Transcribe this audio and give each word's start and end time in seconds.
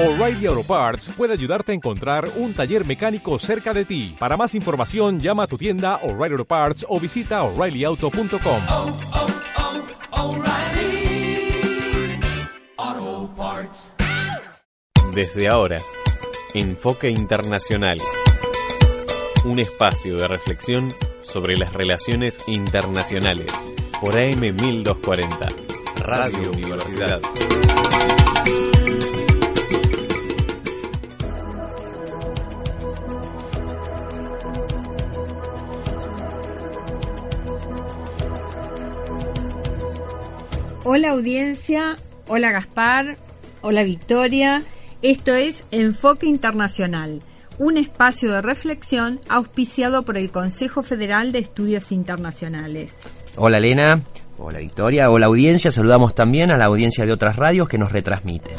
O'Reilly 0.00 0.46
Auto 0.46 0.62
Parts 0.62 1.08
puede 1.16 1.32
ayudarte 1.32 1.72
a 1.72 1.74
encontrar 1.74 2.30
un 2.36 2.54
taller 2.54 2.86
mecánico 2.86 3.36
cerca 3.40 3.74
de 3.74 3.84
ti. 3.84 4.14
Para 4.16 4.36
más 4.36 4.54
información, 4.54 5.18
llama 5.18 5.42
a 5.42 5.46
tu 5.48 5.58
tienda 5.58 5.96
O'Reilly 6.04 6.34
Auto 6.34 6.44
Parts 6.44 6.86
o 6.88 7.00
visita 7.00 7.42
oreillyauto.com. 7.42 8.60
oh, 8.70 8.96
oh, 12.78 13.30
Parts. 13.36 13.92
Desde 15.16 15.48
ahora, 15.48 15.78
Enfoque 16.54 17.10
Internacional. 17.10 17.96
Un 19.44 19.58
espacio 19.58 20.16
de 20.16 20.28
reflexión 20.28 20.94
sobre 21.22 21.56
las 21.56 21.72
relaciones 21.72 22.38
internacionales. 22.46 23.52
Por 24.00 24.16
AM 24.16 24.42
1240. 24.42 25.48
Radio 25.96 26.52
Universidad. 26.52 27.20
Hola 40.90 41.10
audiencia, 41.10 41.98
hola 42.28 42.50
Gaspar, 42.50 43.18
hola 43.60 43.82
Victoria. 43.82 44.62
Esto 45.02 45.34
es 45.34 45.66
Enfoque 45.70 46.24
Internacional, 46.24 47.20
un 47.58 47.76
espacio 47.76 48.32
de 48.32 48.40
reflexión 48.40 49.20
auspiciado 49.28 50.04
por 50.04 50.16
el 50.16 50.30
Consejo 50.30 50.82
Federal 50.82 51.30
de 51.30 51.40
Estudios 51.40 51.92
Internacionales. 51.92 52.94
Hola 53.36 53.58
Elena, 53.58 54.00
hola 54.38 54.60
Victoria, 54.60 55.10
hola 55.10 55.26
audiencia, 55.26 55.70
saludamos 55.70 56.14
también 56.14 56.50
a 56.50 56.56
la 56.56 56.64
audiencia 56.64 57.04
de 57.04 57.12
otras 57.12 57.36
radios 57.36 57.68
que 57.68 57.76
nos 57.76 57.92
retransmiten. 57.92 58.56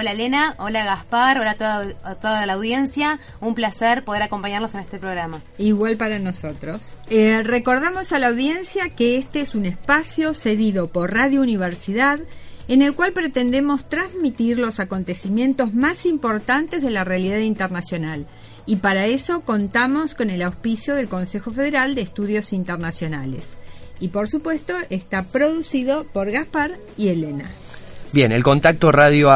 Hola 0.00 0.12
Elena, 0.12 0.54
hola 0.58 0.84
Gaspar, 0.84 1.40
hola 1.40 1.56
a 2.04 2.14
toda, 2.14 2.46
la 2.46 2.52
audiencia. 2.52 3.18
Un 3.40 3.56
placer 3.56 4.04
poder 4.04 4.22
acompañarlos 4.22 4.72
en 4.74 4.80
este 4.82 4.96
programa. 4.96 5.42
Igual 5.58 5.96
para 5.96 6.20
nosotros. 6.20 6.94
Eh, 7.10 7.42
recordamos 7.42 8.12
a 8.12 8.20
la 8.20 8.28
audiencia 8.28 8.90
que 8.90 9.16
este 9.16 9.40
es 9.40 9.56
un 9.56 9.66
espacio 9.66 10.34
cedido 10.34 10.86
por 10.86 11.12
Radio 11.12 11.40
Universidad 11.40 12.20
en 12.68 12.82
el 12.82 12.94
cual 12.94 13.12
pretendemos 13.12 13.88
transmitir 13.88 14.60
los 14.60 14.78
acontecimientos 14.78 15.74
más 15.74 16.06
importantes 16.06 16.80
de 16.80 16.92
la 16.92 17.02
realidad 17.02 17.38
internacional. 17.38 18.24
Y 18.66 18.76
para 18.76 19.06
eso 19.06 19.40
contamos 19.40 20.14
con 20.14 20.30
el 20.30 20.42
auspicio 20.42 20.94
del 20.94 21.08
Consejo 21.08 21.50
Federal 21.50 21.96
de 21.96 22.02
Estudios 22.02 22.52
Internacionales. 22.52 23.54
Y 23.98 24.10
por 24.10 24.28
supuesto 24.28 24.74
está 24.90 25.24
producido 25.24 26.04
por 26.04 26.30
Gaspar 26.30 26.78
y 26.96 27.08
Elena. 27.08 27.50
Bien, 28.10 28.32
el 28.32 28.42
contacto 28.42 28.90
radio 28.90 29.30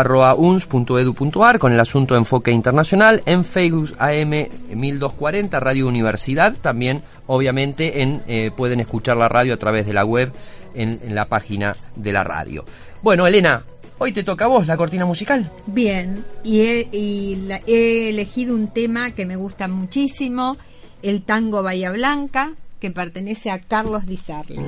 con 1.59 1.73
el 1.75 1.81
asunto 1.81 2.17
Enfoque 2.17 2.53
Internacional 2.53 3.23
en 3.27 3.45
Facebook 3.45 3.93
AM 3.99 4.31
1240 4.75 5.61
Radio 5.61 5.87
Universidad. 5.87 6.55
También, 6.61 7.03
obviamente, 7.27 8.01
en, 8.03 8.23
eh, 8.27 8.51
pueden 8.57 8.81
escuchar 8.81 9.19
la 9.19 9.29
radio 9.29 9.53
a 9.55 9.59
través 9.59 9.87
de 9.87 9.93
la 9.93 10.07
web 10.07 10.33
en, 10.75 11.15
la 11.15 11.27
página 11.27 11.77
de 11.97 12.13
la 12.13 12.25
radio. 12.25 12.65
Bueno, 13.03 13.27
Elena, 13.27 13.63
hoy 13.99 14.13
te 14.13 14.23
toca 14.23 14.47
a 14.47 14.49
vos 14.49 14.67
la 14.67 14.79
cortina 14.79 15.05
musical. 15.05 15.51
Bien, 15.67 16.25
y 16.43 16.61
he, 16.61 17.37
la- 17.47 17.61
he 17.67 18.09
elegido 18.09 18.55
un 18.55 18.69
tema 18.69 19.11
que 19.11 19.27
me 19.27 19.37
gusta 19.37 19.69
muchísimo, 19.69 20.57
el 21.03 21.23
tango 21.25 21.63
Bahía 21.63 21.91
Blanca, 21.91 22.53
que 22.81 22.91
pertenece 22.91 23.51
a 23.51 23.61
Carlos 23.61 24.07
Di 24.07 24.17
Sarli. 24.17 24.61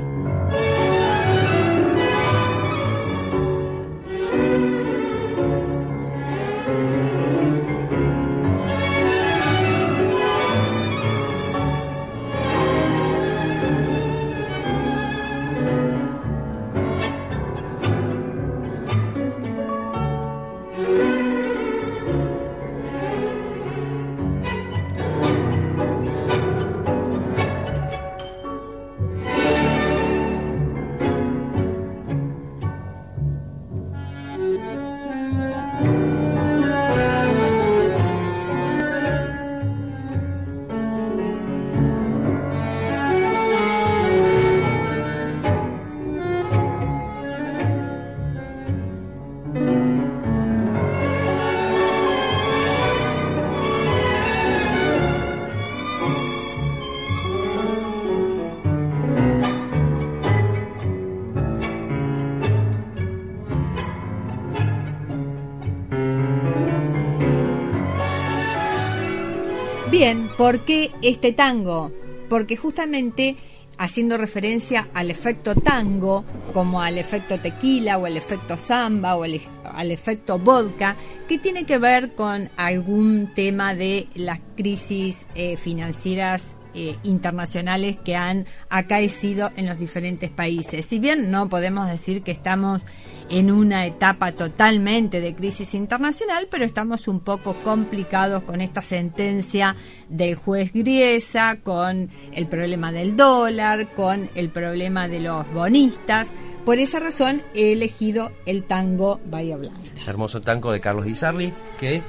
Bien, 69.96 70.28
¿por 70.36 70.64
qué 70.64 70.90
este 71.02 71.30
tango? 71.30 71.92
Porque 72.28 72.56
justamente 72.56 73.36
haciendo 73.78 74.16
referencia 74.16 74.88
al 74.92 75.08
efecto 75.08 75.55
tango, 75.55 76.24
como 76.52 76.82
al 76.82 76.98
efecto 76.98 77.38
tequila 77.38 77.96
o 77.98 78.04
al 78.04 78.16
efecto 78.16 78.58
samba 78.58 79.14
o 79.14 79.22
al, 79.22 79.40
al 79.62 79.92
efecto 79.92 80.40
vodka, 80.40 80.96
que 81.28 81.38
tiene 81.38 81.64
que 81.64 81.78
ver 81.78 82.16
con 82.16 82.50
algún 82.56 83.34
tema 83.36 83.77
de 83.77 84.08
las 84.16 84.40
crisis 84.56 85.28
eh, 85.36 85.56
financieras 85.56 86.56
eh, 86.74 86.96
internacionales 87.02 87.96
que 88.05 88.17
han 88.17 88.46
acaecido 88.68 89.51
en 89.57 89.67
los 89.67 89.79
diferentes 89.79 90.30
países. 90.30 90.86
Si 90.86 90.98
bien 90.98 91.30
no 91.30 91.48
podemos 91.48 91.89
decir 91.89 92.23
que 92.23 92.33
estamos 92.33 92.83
en 93.30 93.51
una 93.51 93.86
etapa 93.86 94.33
totalmente 94.33 95.20
de 95.20 95.34
crisis 95.34 95.74
internacional, 95.74 96.48
pero 96.51 96.64
estamos 96.64 97.08
un 97.08 97.20
poco 97.20 97.55
complicados 97.64 98.42
con 98.42 98.61
esta 98.61 98.83
sentencia 98.83 99.77
del 100.08 100.34
juez 100.34 100.73
Griesa, 100.73 101.58
con 101.63 102.11
el 102.33 102.46
problema 102.46 102.92
del 102.92 103.17
dólar, 103.17 103.95
con 103.95 104.29
el 104.34 104.51
problema 104.51 105.08
de 105.08 105.20
los 105.20 105.51
bonistas. 105.52 106.29
Por 106.64 106.79
esa 106.79 106.98
razón 106.98 107.42
he 107.55 107.73
elegido 107.73 108.33
el 108.46 108.64
tango 108.64 109.20
Bahía 109.27 109.57
Blanca. 109.57 109.80
Hermoso 110.07 110.40
tango 110.40 110.73
de 110.73 110.80
Carlos 110.80 111.05
Di 111.05 111.52
que 111.79 112.02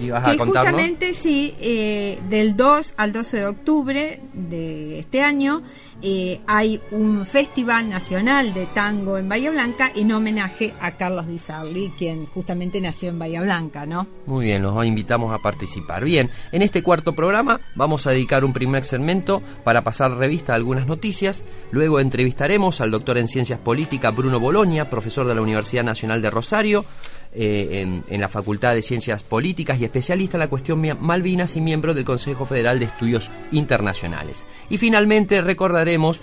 ibas 0.00 0.24
a 0.24 0.36
contarnos. 0.36 0.72
justamente 0.72 1.14
sí, 1.14 1.54
eh, 1.60 2.18
del 2.28 2.56
2 2.56 2.94
al 2.96 3.12
12 3.12 3.36
de 3.36 3.46
octubre 3.46 4.20
de 4.32 4.98
este 4.98 5.22
año 5.22 5.62
eh, 6.02 6.40
hay 6.46 6.80
un 6.92 7.26
festival 7.26 7.90
nacional 7.90 8.54
de 8.54 8.64
tango 8.66 9.18
en 9.18 9.28
Bahía 9.28 9.50
Blanca 9.50 9.90
en 9.94 10.10
homenaje 10.12 10.72
a 10.80 10.92
Carlos 10.92 11.26
Di 11.26 11.38
Sarli, 11.38 11.92
quien 11.98 12.24
justamente 12.26 12.80
nació 12.80 13.10
en 13.10 13.18
Bahía 13.18 13.42
Blanca, 13.42 13.84
¿no? 13.84 14.06
Muy 14.24 14.46
bien, 14.46 14.62
los 14.62 14.84
invitamos 14.86 15.32
a 15.34 15.38
participar. 15.38 16.04
Bien, 16.04 16.30
en 16.52 16.62
este 16.62 16.82
cuarto 16.82 17.14
programa 17.14 17.60
vamos 17.74 18.06
a 18.06 18.12
dedicar 18.12 18.44
un 18.44 18.54
primer 18.54 18.84
segmento 18.84 19.42
para 19.62 19.84
pasar 19.84 20.12
revista 20.12 20.54
a 20.54 20.56
algunas 20.56 20.86
noticias. 20.86 21.44
Luego 21.70 22.00
entrevistaremos 22.00 22.80
al 22.80 22.90
doctor 22.90 23.18
en 23.18 23.28
Ciencias 23.28 23.58
Políticas 23.58 24.16
Bruno 24.16 24.40
Boloña, 24.40 24.88
profesor 24.88 25.26
de 25.26 25.34
la 25.34 25.42
Universidad 25.42 25.84
Nacional 25.84 26.22
de 26.22 26.30
Rosario, 26.30 26.86
eh, 27.32 28.02
en, 28.08 28.20
la 28.20 28.28
Facultad 28.28 28.74
de 28.74 28.82
Ciencias 28.82 29.22
Políticas 29.22 29.80
y 29.80 29.84
especialista 29.84 30.36
en 30.36 30.40
la 30.40 30.48
cuestión 30.48 30.80
Malvinas 31.00 31.56
y 31.56 31.60
miembro 31.60 31.94
del 31.94 32.04
Consejo 32.04 32.46
Federal 32.46 32.78
de 32.78 32.86
Estudios 32.86 33.30
Internacionales. 33.52 34.46
Y 34.68 34.78
finalmente 34.78 35.40
recordaremos 35.40 36.20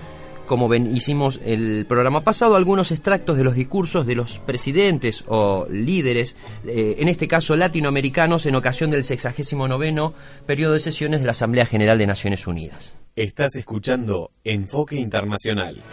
como 0.48 0.68
ven, 0.68 0.96
hicimos 0.96 1.40
el 1.46 1.86
programa 1.88 2.22
pasado, 2.24 2.56
algunos 2.56 2.92
extractos 2.92 3.38
de 3.38 3.44
los 3.44 3.54
discursos 3.54 4.08
de 4.08 4.16
los 4.16 4.40
presidentes 4.40 5.24
o 5.28 5.68
líderes, 5.70 6.36
eh, 6.66 6.96
en 7.00 7.10
este 7.10 7.28
caso 7.28 7.56
latinoamericanos, 7.56 8.46
en 8.46 8.56
ocasión 8.56 8.90
del 8.90 9.04
69 9.04 10.14
periodo 10.46 10.74
de 10.74 10.80
sesiones 10.80 11.20
de 11.20 11.26
la 11.28 11.34
Asamblea 11.34 11.66
General 11.66 11.98
de 11.98 12.08
Naciones 12.08 12.48
Unidas. 12.48 12.96
Estás 13.16 13.56
escuchando 13.58 14.32
Enfoque 14.44 14.96
Internacional. 14.96 15.84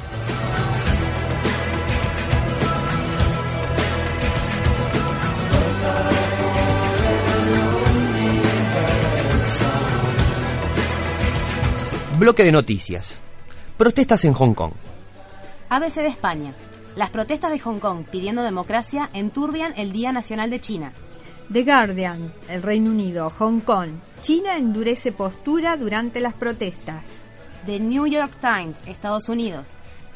Bloque 12.24 12.42
de 12.42 12.52
noticias. 12.52 13.20
Protestas 13.76 14.24
en 14.24 14.32
Hong 14.32 14.54
Kong. 14.54 14.72
ABC 15.68 15.96
de 15.96 16.06
España. 16.06 16.54
Las 16.96 17.10
protestas 17.10 17.52
de 17.52 17.58
Hong 17.58 17.80
Kong 17.80 18.06
pidiendo 18.10 18.42
democracia 18.42 19.10
enturbian 19.12 19.74
el 19.76 19.92
Día 19.92 20.10
Nacional 20.10 20.48
de 20.48 20.58
China. 20.58 20.92
The 21.52 21.64
Guardian, 21.64 22.32
el 22.48 22.62
Reino 22.62 22.92
Unido, 22.92 23.30
Hong 23.38 23.60
Kong. 23.60 23.90
China 24.22 24.56
endurece 24.56 25.12
postura 25.12 25.76
durante 25.76 26.20
las 26.20 26.32
protestas. 26.32 27.02
The 27.66 27.78
New 27.78 28.06
York 28.06 28.32
Times, 28.40 28.78
Estados 28.86 29.28
Unidos. 29.28 29.66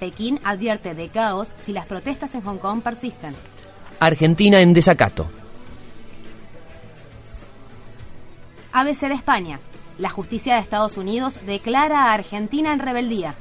Pekín 0.01 0.41
advierte 0.45 0.95
de 0.95 1.11
caos 1.11 1.53
si 1.61 1.75
las 1.75 1.85
protestas 1.85 2.35
en 2.35 2.41
Hong 2.41 2.57
Kong 2.57 2.81
persisten. 2.81 3.35
Argentina 4.01 4.63
en 4.63 4.73
desacato. 4.73 5.27
ABC 8.73 9.09
de 9.09 9.15
España. 9.15 9.61
La 9.99 10.11
justicia 10.11 10.55
de 10.55 10.61
Estados 10.61 10.97
Unidos 10.97 11.41
declara 11.45 12.05
a 12.05 12.15
Argentina 12.15 12.73
en 12.73 12.79
rebeldía. 12.79 13.35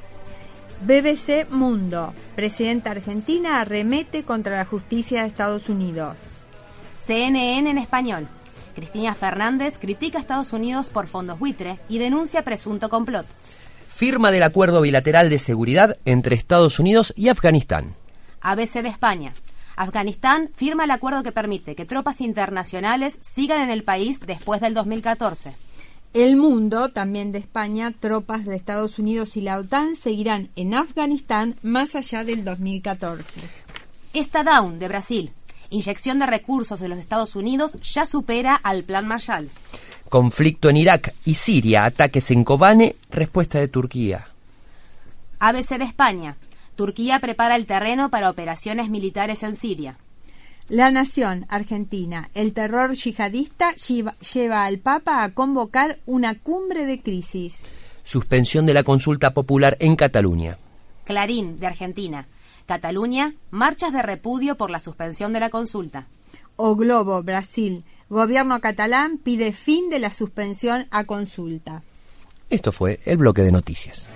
BBC 0.81 1.49
Mundo. 1.51 2.15
Presidenta 2.35 2.91
argentina 2.91 3.61
arremete 3.61 4.23
contra 4.23 4.57
la 4.57 4.65
justicia 4.65 5.21
de 5.21 5.27
Estados 5.27 5.69
Unidos. 5.69 6.17
CNN 7.05 7.69
en 7.69 7.77
español. 7.77 8.27
Cristina 8.75 9.13
Fernández 9.13 9.77
critica 9.77 10.17
a 10.17 10.21
Estados 10.21 10.51
Unidos 10.51 10.89
por 10.89 11.07
fondos 11.07 11.37
buitre 11.37 11.79
y 11.89 11.99
denuncia 11.99 12.43
presunto 12.43 12.89
complot. 12.89 13.27
Firma 13.87 14.31
del 14.31 14.43
acuerdo 14.43 14.81
bilateral 14.81 15.29
de 15.29 15.39
seguridad 15.39 15.97
entre 16.05 16.35
Estados 16.35 16.79
Unidos 16.79 17.13
y 17.15 17.29
Afganistán. 17.29 17.95
ABC 18.41 18.81
de 18.81 18.89
España. 18.89 19.33
Afganistán 19.75 20.49
firma 20.55 20.85
el 20.85 20.91
acuerdo 20.91 21.21
que 21.21 21.31
permite 21.31 21.75
que 21.75 21.85
tropas 21.85 22.19
internacionales 22.19 23.19
sigan 23.21 23.61
en 23.61 23.69
el 23.69 23.83
país 23.83 24.19
después 24.21 24.59
del 24.59 24.73
2014. 24.73 25.66
El 26.13 26.35
mundo, 26.35 26.89
también 26.89 27.31
de 27.31 27.39
España, 27.39 27.93
tropas 27.99 28.45
de 28.45 28.55
Estados 28.55 28.97
Unidos 28.97 29.37
y 29.37 29.41
la 29.41 29.57
OTAN 29.57 29.95
seguirán 29.95 30.49
en 30.55 30.73
Afganistán 30.73 31.55
más 31.61 31.95
allá 31.95 32.23
del 32.23 32.43
2014. 32.43 33.41
Esta 34.13 34.43
Down 34.43 34.79
de 34.79 34.87
Brasil. 34.87 35.31
Inyección 35.69 36.17
de 36.19 36.25
recursos 36.25 36.79
de 36.79 36.87
los 36.87 36.97
Estados 36.97 37.35
Unidos 37.35 37.73
ya 37.81 38.05
supera 38.05 38.55
al 38.55 38.83
Plan 38.83 39.05
Marshall. 39.05 39.49
Conflicto 40.09 40.69
en 40.69 40.77
Irak 40.77 41.13
y 41.25 41.35
Siria, 41.35 41.83
ataques 41.83 42.31
en 42.31 42.45
Kobane, 42.45 42.95
respuesta 43.11 43.59
de 43.59 43.67
Turquía. 43.67 44.29
ABC 45.39 45.77
de 45.77 45.83
España. 45.83 46.37
Turquía 46.75 47.19
prepara 47.19 47.55
el 47.55 47.65
terreno 47.65 48.09
para 48.09 48.29
operaciones 48.29 48.89
militares 48.89 49.43
en 49.43 49.55
Siria. 49.55 49.97
La 50.69 50.91
Nación 50.91 51.45
Argentina, 51.47 52.29
el 52.33 52.51
terror 52.51 52.93
yihadista 52.93 53.73
lleva, 53.75 54.17
lleva 54.17 54.65
al 54.65 54.79
Papa 54.79 55.23
a 55.23 55.33
convocar 55.33 55.99
una 56.05 56.37
cumbre 56.37 56.85
de 56.85 57.01
crisis. 57.01 57.59
Suspensión 58.03 58.65
de 58.65 58.73
la 58.73 58.83
consulta 58.83 59.33
popular 59.33 59.77
en 59.79 59.95
Cataluña. 59.95 60.57
Clarín 61.05 61.55
de 61.55 61.67
Argentina. 61.67 62.27
Cataluña, 62.65 63.33
marchas 63.49 63.93
de 63.93 64.01
repudio 64.01 64.55
por 64.55 64.69
la 64.69 64.81
suspensión 64.81 65.31
de 65.31 65.39
la 65.39 65.49
consulta. 65.49 66.07
O 66.57 66.75
Globo, 66.75 67.23
Brasil, 67.23 67.85
gobierno 68.09 68.59
catalán 68.59 69.19
pide 69.19 69.53
fin 69.53 69.89
de 69.89 69.99
la 69.99 70.11
suspensión 70.11 70.85
a 70.91 71.05
consulta. 71.05 71.83
Esto 72.49 72.73
fue 72.73 72.99
el 73.05 73.15
bloque 73.15 73.41
de 73.41 73.53
noticias. 73.53 74.09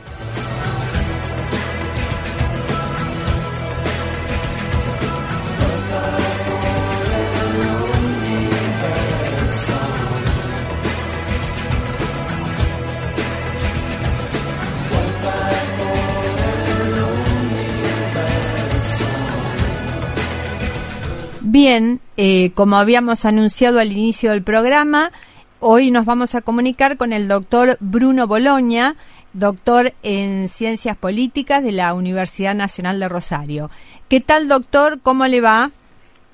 Bien, 21.64 22.00
eh, 22.18 22.50
como 22.56 22.78
habíamos 22.78 23.24
anunciado 23.24 23.78
al 23.78 23.92
inicio 23.92 24.32
del 24.32 24.42
programa, 24.42 25.12
hoy 25.60 25.92
nos 25.92 26.06
vamos 26.06 26.34
a 26.34 26.42
comunicar 26.42 26.98
con 26.98 27.14
el 27.14 27.28
doctor 27.28 27.78
Bruno 27.80 28.26
Boloña, 28.26 28.96
doctor 29.34 29.94
en 30.02 30.50
Ciencias 30.50 30.98
Políticas 30.98 31.64
de 31.64 31.72
la 31.72 31.94
Universidad 31.94 32.56
Nacional 32.56 33.00
de 33.00 33.08
Rosario. 33.08 33.70
¿Qué 34.10 34.22
tal, 34.22 34.48
doctor? 34.48 35.02
¿Cómo 35.04 35.28
le 35.28 35.40
va? 35.40 35.70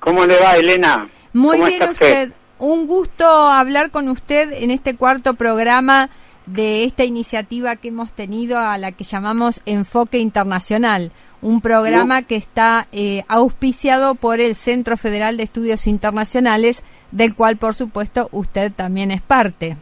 ¿Cómo 0.00 0.24
le 0.24 0.40
va, 0.40 0.56
Elena? 0.56 1.10
Muy 1.34 1.58
¿Cómo 1.58 1.68
bien 1.68 1.90
usted. 1.90 2.32
Un 2.58 2.86
gusto 2.86 3.26
hablar 3.28 3.90
con 3.90 4.08
usted 4.08 4.50
en 4.50 4.70
este 4.70 4.96
cuarto 4.96 5.34
programa 5.34 6.08
de 6.46 6.84
esta 6.84 7.04
iniciativa 7.04 7.76
que 7.76 7.88
hemos 7.88 8.12
tenido 8.12 8.58
a 8.58 8.78
la 8.78 8.92
que 8.92 9.04
llamamos 9.04 9.60
Enfoque 9.66 10.20
Internacional, 10.20 11.12
un 11.40 11.60
programa 11.60 12.22
que 12.22 12.36
está 12.36 12.88
eh, 12.92 13.24
auspiciado 13.28 14.14
por 14.14 14.40
el 14.40 14.54
Centro 14.54 14.96
Federal 14.96 15.36
de 15.36 15.44
Estudios 15.44 15.86
Internacionales, 15.86 16.82
del 17.12 17.34
cual 17.34 17.56
por 17.56 17.74
supuesto 17.74 18.28
usted 18.32 18.72
también 18.72 19.10
es 19.10 19.22
parte. 19.22 19.76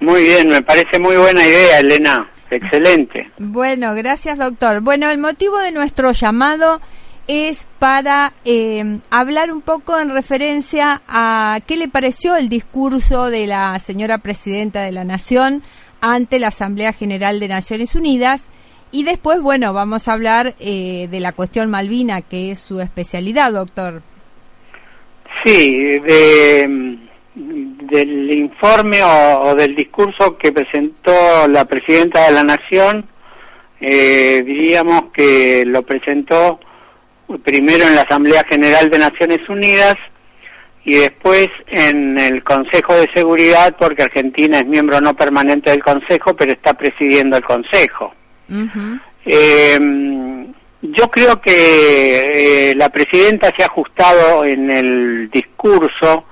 Muy 0.00 0.24
bien, 0.24 0.48
me 0.50 0.62
parece 0.62 0.98
muy 0.98 1.16
buena 1.16 1.46
idea, 1.46 1.78
Elena. 1.78 2.30
Excelente. 2.50 3.30
Bueno, 3.38 3.94
gracias 3.94 4.38
doctor. 4.38 4.80
Bueno, 4.80 5.08
el 5.10 5.18
motivo 5.18 5.58
de 5.58 5.72
nuestro 5.72 6.12
llamado 6.12 6.80
es 7.26 7.66
para 7.78 8.34
eh, 8.44 9.00
hablar 9.10 9.50
un 9.50 9.62
poco 9.62 9.98
en 9.98 10.10
referencia 10.10 11.02
a 11.08 11.58
qué 11.66 11.76
le 11.76 11.88
pareció 11.88 12.36
el 12.36 12.48
discurso 12.48 13.30
de 13.30 13.46
la 13.46 13.78
señora 13.78 14.18
presidenta 14.18 14.82
de 14.82 14.92
la 14.92 15.04
Nación 15.04 15.62
ante 16.00 16.38
la 16.38 16.48
Asamblea 16.48 16.92
General 16.92 17.40
de 17.40 17.48
Naciones 17.48 17.94
Unidas 17.94 18.42
y 18.96 19.02
después, 19.02 19.42
bueno, 19.42 19.74
vamos 19.74 20.08
a 20.08 20.14
hablar 20.14 20.54
eh, 20.58 21.06
de 21.10 21.20
la 21.20 21.32
cuestión 21.32 21.68
Malvina, 21.68 22.22
que 22.22 22.50
es 22.50 22.60
su 22.60 22.80
especialidad, 22.80 23.52
doctor. 23.52 24.00
Sí, 25.44 25.98
de, 25.98 26.96
del 27.34 28.32
informe 28.32 29.02
o, 29.02 29.50
o 29.50 29.54
del 29.54 29.76
discurso 29.76 30.38
que 30.38 30.50
presentó 30.50 31.12
la 31.46 31.66
presidenta 31.66 32.24
de 32.24 32.32
la 32.32 32.42
Nación, 32.42 33.04
eh, 33.82 34.42
diríamos 34.42 35.12
que 35.12 35.64
lo 35.66 35.82
presentó 35.82 36.58
primero 37.44 37.84
en 37.84 37.96
la 37.96 38.00
Asamblea 38.00 38.44
General 38.50 38.88
de 38.88 38.98
Naciones 38.98 39.46
Unidas 39.50 39.96
y 40.86 40.94
después 40.94 41.50
en 41.66 42.18
el 42.18 42.42
Consejo 42.42 42.94
de 42.94 43.10
Seguridad, 43.14 43.76
porque 43.78 44.04
Argentina 44.04 44.60
es 44.60 44.66
miembro 44.66 45.02
no 45.02 45.14
permanente 45.14 45.68
del 45.68 45.84
Consejo, 45.84 46.34
pero 46.34 46.52
está 46.52 46.72
presidiendo 46.72 47.36
el 47.36 47.44
Consejo. 47.44 48.14
Eh, 49.24 49.78
yo 50.82 51.08
creo 51.08 51.40
que 51.40 52.70
eh, 52.70 52.74
la 52.76 52.88
presidenta 52.90 53.52
se 53.56 53.62
ha 53.62 53.66
ajustado 53.66 54.44
en 54.44 54.70
el 54.70 55.30
discurso 55.30 56.24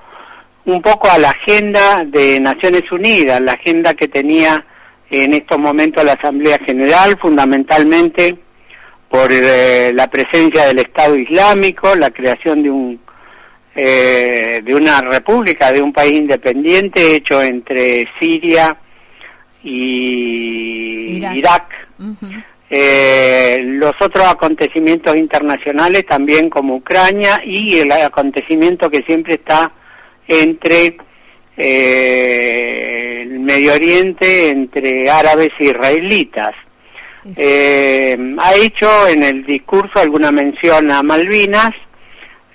un 0.67 0.81
poco 0.81 1.11
a 1.11 1.19
la 1.19 1.31
agenda 1.31 2.05
de 2.05 2.41
Naciones 2.41 2.91
Unidas, 2.91 3.41
la 3.41 3.53
agenda 3.53 3.95
que 3.95 4.09
tenía 4.09 4.65
en 5.11 5.35
estos 5.35 5.59
momentos 5.59 6.05
la 6.05 6.13
Asamblea 6.13 6.59
General, 6.65 7.19
fundamentalmente 7.21 8.37
por 9.09 9.31
eh, 9.31 9.93
la 9.95 10.09
presencia 10.09 10.67
del 10.67 10.79
Estado 10.79 11.17
Islámico, 11.17 11.95
la 11.95 12.11
creación 12.11 12.63
de 12.63 12.71
un 12.71 13.01
eh, 13.77 14.61
de 14.65 14.75
una 14.75 15.01
república, 15.01 15.73
de 15.73 15.83
un 15.83 15.93
país 15.93 16.13
independiente 16.19 17.17
hecho 17.17 17.43
entre 17.43 18.07
Siria 18.21 18.77
y 19.65 21.17
Irak. 21.17 21.37
Irak. 21.37 21.89
Eh, 22.71 23.59
los 23.61 23.93
otros 24.01 24.25
acontecimientos 24.27 25.15
internacionales 25.17 26.05
también 26.07 26.51
como 26.51 26.77
Ucrania 26.77 27.41
y 27.45 27.79
el 27.79 27.93
acontecimiento 27.93 28.91
que 28.91 29.03
siempre 29.07 29.35
está 29.35 29.71
entre 30.27 30.97
eh, 31.57 33.21
el 33.23 33.41
Medio 33.41 33.75
Oriente, 33.75 34.51
entre 34.51 35.09
árabes 35.11 35.51
e 35.59 35.67
israelitas. 35.67 36.55
Eh, 37.37 38.17
ha 38.39 38.55
hecho 38.57 39.09
en 39.09 39.23
el 39.23 39.45
discurso 39.47 39.99
alguna 39.99 40.31
mención 40.33 40.91
a 40.91 41.03
Malvinas, 41.03 41.71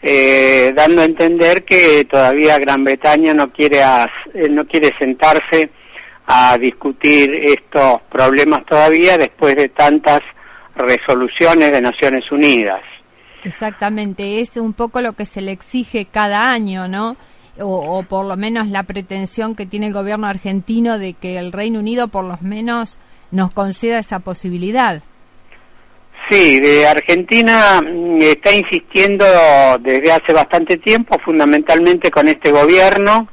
eh, 0.02 0.72
dando 0.76 1.02
a 1.02 1.06
entender 1.06 1.64
que 1.66 2.06
todavía 2.06 2.60
Gran 2.60 2.84
Bretaña 2.84 3.34
no 3.34 3.52
quiere 3.52 3.82
as- 3.84 4.10
eh, 4.34 4.48
no 4.50 4.66
quiere 4.66 4.92
sentarse 5.00 5.70
a 6.32 6.56
discutir 6.60 7.34
estos 7.44 8.02
problemas 8.12 8.64
todavía 8.68 9.18
después 9.18 9.56
de 9.56 9.70
tantas 9.70 10.20
resoluciones 10.76 11.72
de 11.72 11.82
Naciones 11.82 12.32
Unidas. 12.32 12.82
Exactamente, 13.44 14.40
es 14.40 14.56
un 14.58 14.74
poco 14.74 15.02
lo 15.02 15.14
que 15.14 15.26
se 15.26 15.42
le 15.42 15.52
exige 15.52 16.06
cada 16.06 16.52
año, 16.52 16.88
¿no? 16.88 17.18
O, 17.60 17.98
o 17.98 18.04
por 18.04 18.28
lo 18.28 18.38
menos 18.38 18.68
la 18.68 18.84
pretensión 18.84 19.56
que 19.56 19.66
tiene 19.66 19.88
el 19.88 19.94
gobierno 19.94 20.28
argentino 20.28 21.00
de 21.00 21.14
que 21.14 21.40
el 21.40 21.52
Reino 21.52 21.80
Unido 21.80 22.10
por 22.10 22.26
lo 22.26 22.38
menos 22.42 23.00
nos 23.32 23.52
conceda 23.52 23.98
esa 23.98 24.20
posibilidad. 24.20 25.02
Sí, 26.30 26.60
de 26.60 26.86
Argentina 26.86 27.82
mm, 27.82 28.22
está 28.22 28.54
insistiendo 28.54 29.26
desde 29.80 30.12
hace 30.12 30.32
bastante 30.32 30.78
tiempo, 30.78 31.18
fundamentalmente 31.26 32.12
con 32.12 32.28
este 32.28 32.52
gobierno, 32.52 33.28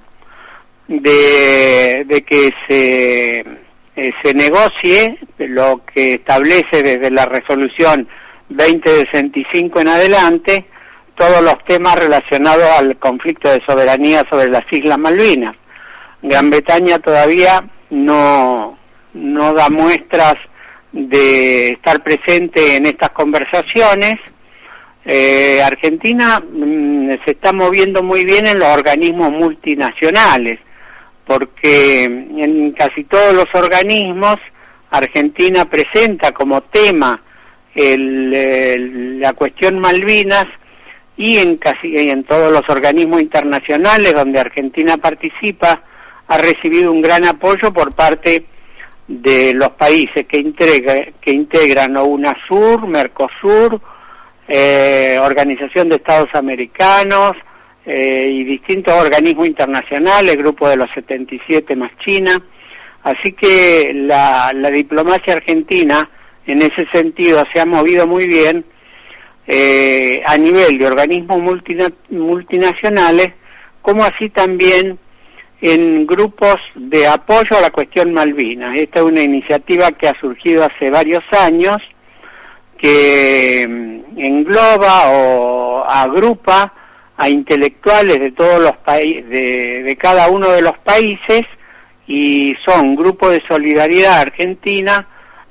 de, 0.88 1.55
de 2.04 2.22
que 2.22 2.50
se, 2.68 3.38
eh, 3.96 4.12
se 4.22 4.34
negocie 4.34 5.18
lo 5.38 5.82
que 5.84 6.14
establece 6.14 6.82
desde 6.82 7.10
la 7.10 7.26
resolución 7.26 8.08
2065 8.48 9.80
en 9.80 9.88
adelante 9.88 10.66
todos 11.16 11.42
los 11.42 11.58
temas 11.64 11.96
relacionados 11.96 12.64
al 12.78 12.96
conflicto 12.98 13.50
de 13.50 13.62
soberanía 13.66 14.24
sobre 14.30 14.48
las 14.48 14.64
Islas 14.70 14.98
Malvinas. 14.98 15.56
Gran 16.22 16.50
Bretaña 16.50 16.98
todavía 16.98 17.64
no, 17.90 18.78
no 19.14 19.54
da 19.54 19.68
muestras 19.70 20.34
de 20.92 21.68
estar 21.68 22.02
presente 22.02 22.76
en 22.76 22.86
estas 22.86 23.10
conversaciones. 23.10 24.14
Eh, 25.04 25.62
Argentina 25.62 26.40
mm, 26.40 27.10
se 27.24 27.32
está 27.32 27.52
moviendo 27.52 28.02
muy 28.02 28.24
bien 28.24 28.46
en 28.46 28.58
los 28.58 28.68
organismos 28.68 29.30
multinacionales, 29.30 30.58
porque 31.26 32.04
en 32.04 32.73
casi 32.73 33.04
todos 33.04 33.35
los 33.35 33.47
organismos 33.52 34.37
Argentina 34.90 35.64
presenta 35.64 36.33
como 36.33 36.62
tema 36.62 37.21
el, 37.75 39.21
la 39.21 39.33
cuestión 39.33 39.78
Malvinas 39.78 40.47
y 41.16 41.38
en 41.38 41.56
casi 41.56 41.95
en 41.97 42.25
todos 42.25 42.52
los 42.52 42.62
organismos 42.68 43.21
internacionales 43.21 44.14
donde 44.14 44.40
Argentina 44.40 44.97
participa 44.97 45.83
ha 46.28 46.38
recibido 46.38 46.92
un 46.92 47.02
gran 47.02 47.25
apoyo 47.25 47.73
por 47.73 47.95
parte 47.95 48.47
de 49.09 49.54
los 49.54 49.71
países 49.71 50.26
que, 50.26 50.38
integra, 50.38 50.95
que 51.21 51.30
integran 51.30 51.97
UNASUR, 51.97 52.87
Mercosur, 52.88 53.80
eh, 54.49 55.18
Organización 55.23 55.88
de 55.88 55.97
Estados 55.97 56.30
Americanos 56.35 57.33
eh, 57.88 58.28
y 58.28 58.42
distintos 58.42 58.92
organismos 58.94 59.46
internacionales, 59.46 60.36
Grupo 60.36 60.68
de 60.68 60.76
los 60.76 60.88
77 60.92 61.76
más 61.76 61.92
China. 62.04 62.32
Así 63.04 63.30
que 63.32 63.92
la, 63.94 64.52
diplomacia 64.72 65.34
argentina 65.34 66.10
en 66.48 66.62
ese 66.62 66.84
sentido 66.92 67.44
se 67.54 67.60
ha 67.60 67.64
movido 67.64 68.08
muy 68.08 68.26
bien 68.26 68.64
eh, 69.46 70.20
a 70.26 70.36
nivel 70.36 70.78
de 70.78 70.86
organismos 70.88 71.40
multinacionales, 72.10 73.34
como 73.82 74.02
así 74.02 74.30
también 74.30 74.98
en 75.60 76.08
grupos 76.08 76.56
de 76.74 77.06
apoyo 77.06 77.56
a 77.56 77.60
la 77.60 77.70
cuestión 77.70 78.12
Malvinas. 78.12 78.76
Esta 78.76 78.98
es 78.98 79.04
una 79.04 79.22
iniciativa 79.22 79.92
que 79.92 80.08
ha 80.08 80.20
surgido 80.20 80.64
hace 80.64 80.90
varios 80.90 81.22
años, 81.30 81.76
que 82.76 83.64
mm, 83.68 84.18
engloba 84.18 85.08
o 85.10 85.84
agrupa 85.88 86.72
a 87.16 87.28
intelectuales 87.28 88.18
de 88.20 88.32
todos 88.32 88.61
los 88.61 88.76
países, 88.78 89.28
de, 89.28 89.96
cada 90.00 90.28
uno 90.28 90.50
de 90.50 90.62
los 90.62 90.76
países, 90.78 91.42
y 92.06 92.54
son 92.64 92.94
grupos 92.94 93.32
de 93.32 93.42
solidaridad 93.49 94.20
argentina 94.20 95.08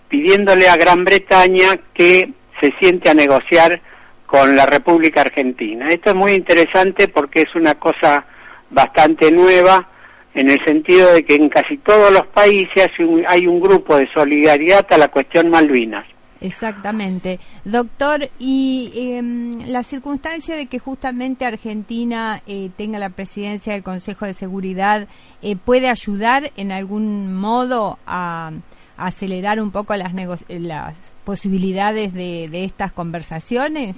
pidiéndole 0.08 0.70
a 0.70 0.78
Gran 0.78 1.04
Bretaña 1.04 1.78
que 1.94 2.30
se 2.62 2.74
siente 2.80 3.10
a 3.10 3.14
negociar 3.14 3.82
con 4.26 4.56
la 4.56 4.66
República 4.66 5.22
Argentina. 5.22 5.90
Esto 5.90 6.12
es 6.12 6.16
muy 6.16 6.34
interesante 6.34 7.08
porque 7.08 7.42
es 7.42 7.56
una 7.56 7.76
cosa 7.76 8.26
bastante 8.70 9.32
nueva 9.32 9.90
en 10.34 10.50
el 10.50 10.64
sentido 10.66 11.14
de 11.14 11.24
que 11.24 11.36
en 11.36 11.50
casi 11.50 11.78
todos 11.78 12.12
los 12.12 12.28
países 12.28 12.90
hay 13.28 13.48
un, 13.48 13.60
grupo 13.60 13.98
de 13.98 14.08
solidaridad 14.14 14.86
a 14.92 14.98
la 14.98 15.08
cuestión 15.08 15.50
Malvinas. 15.50 16.06
Exactamente. 16.42 17.40
Doctor, 17.64 18.30
y 18.40 18.92
em, 18.96 19.68
la 19.68 19.84
circunstancia 19.84 20.56
de 20.56 20.68
que 20.68 20.80
justamente 20.80 21.46
Argentina 21.46 22.42
eh, 22.46 22.70
tenga 22.76 23.00
la 23.00 23.10
presidencia 23.10 23.74
del 23.74 23.84
Consejo 23.84 24.26
de 24.26 24.34
Seguridad 24.34 25.08
eh, 25.42 25.56
puede 25.56 25.90
ayudar 25.90 26.52
en 26.58 26.72
algún 26.72 27.34
modo 27.34 28.00
a, 28.06 28.52
acelerar 28.98 29.62
un 29.62 29.72
poco 29.72 29.96
las, 29.96 30.14
las 30.48 30.96
posibilidades 31.26 32.14
de, 32.14 32.48
de 32.50 32.64
estas 32.64 32.92
conversaciones? 32.92 33.98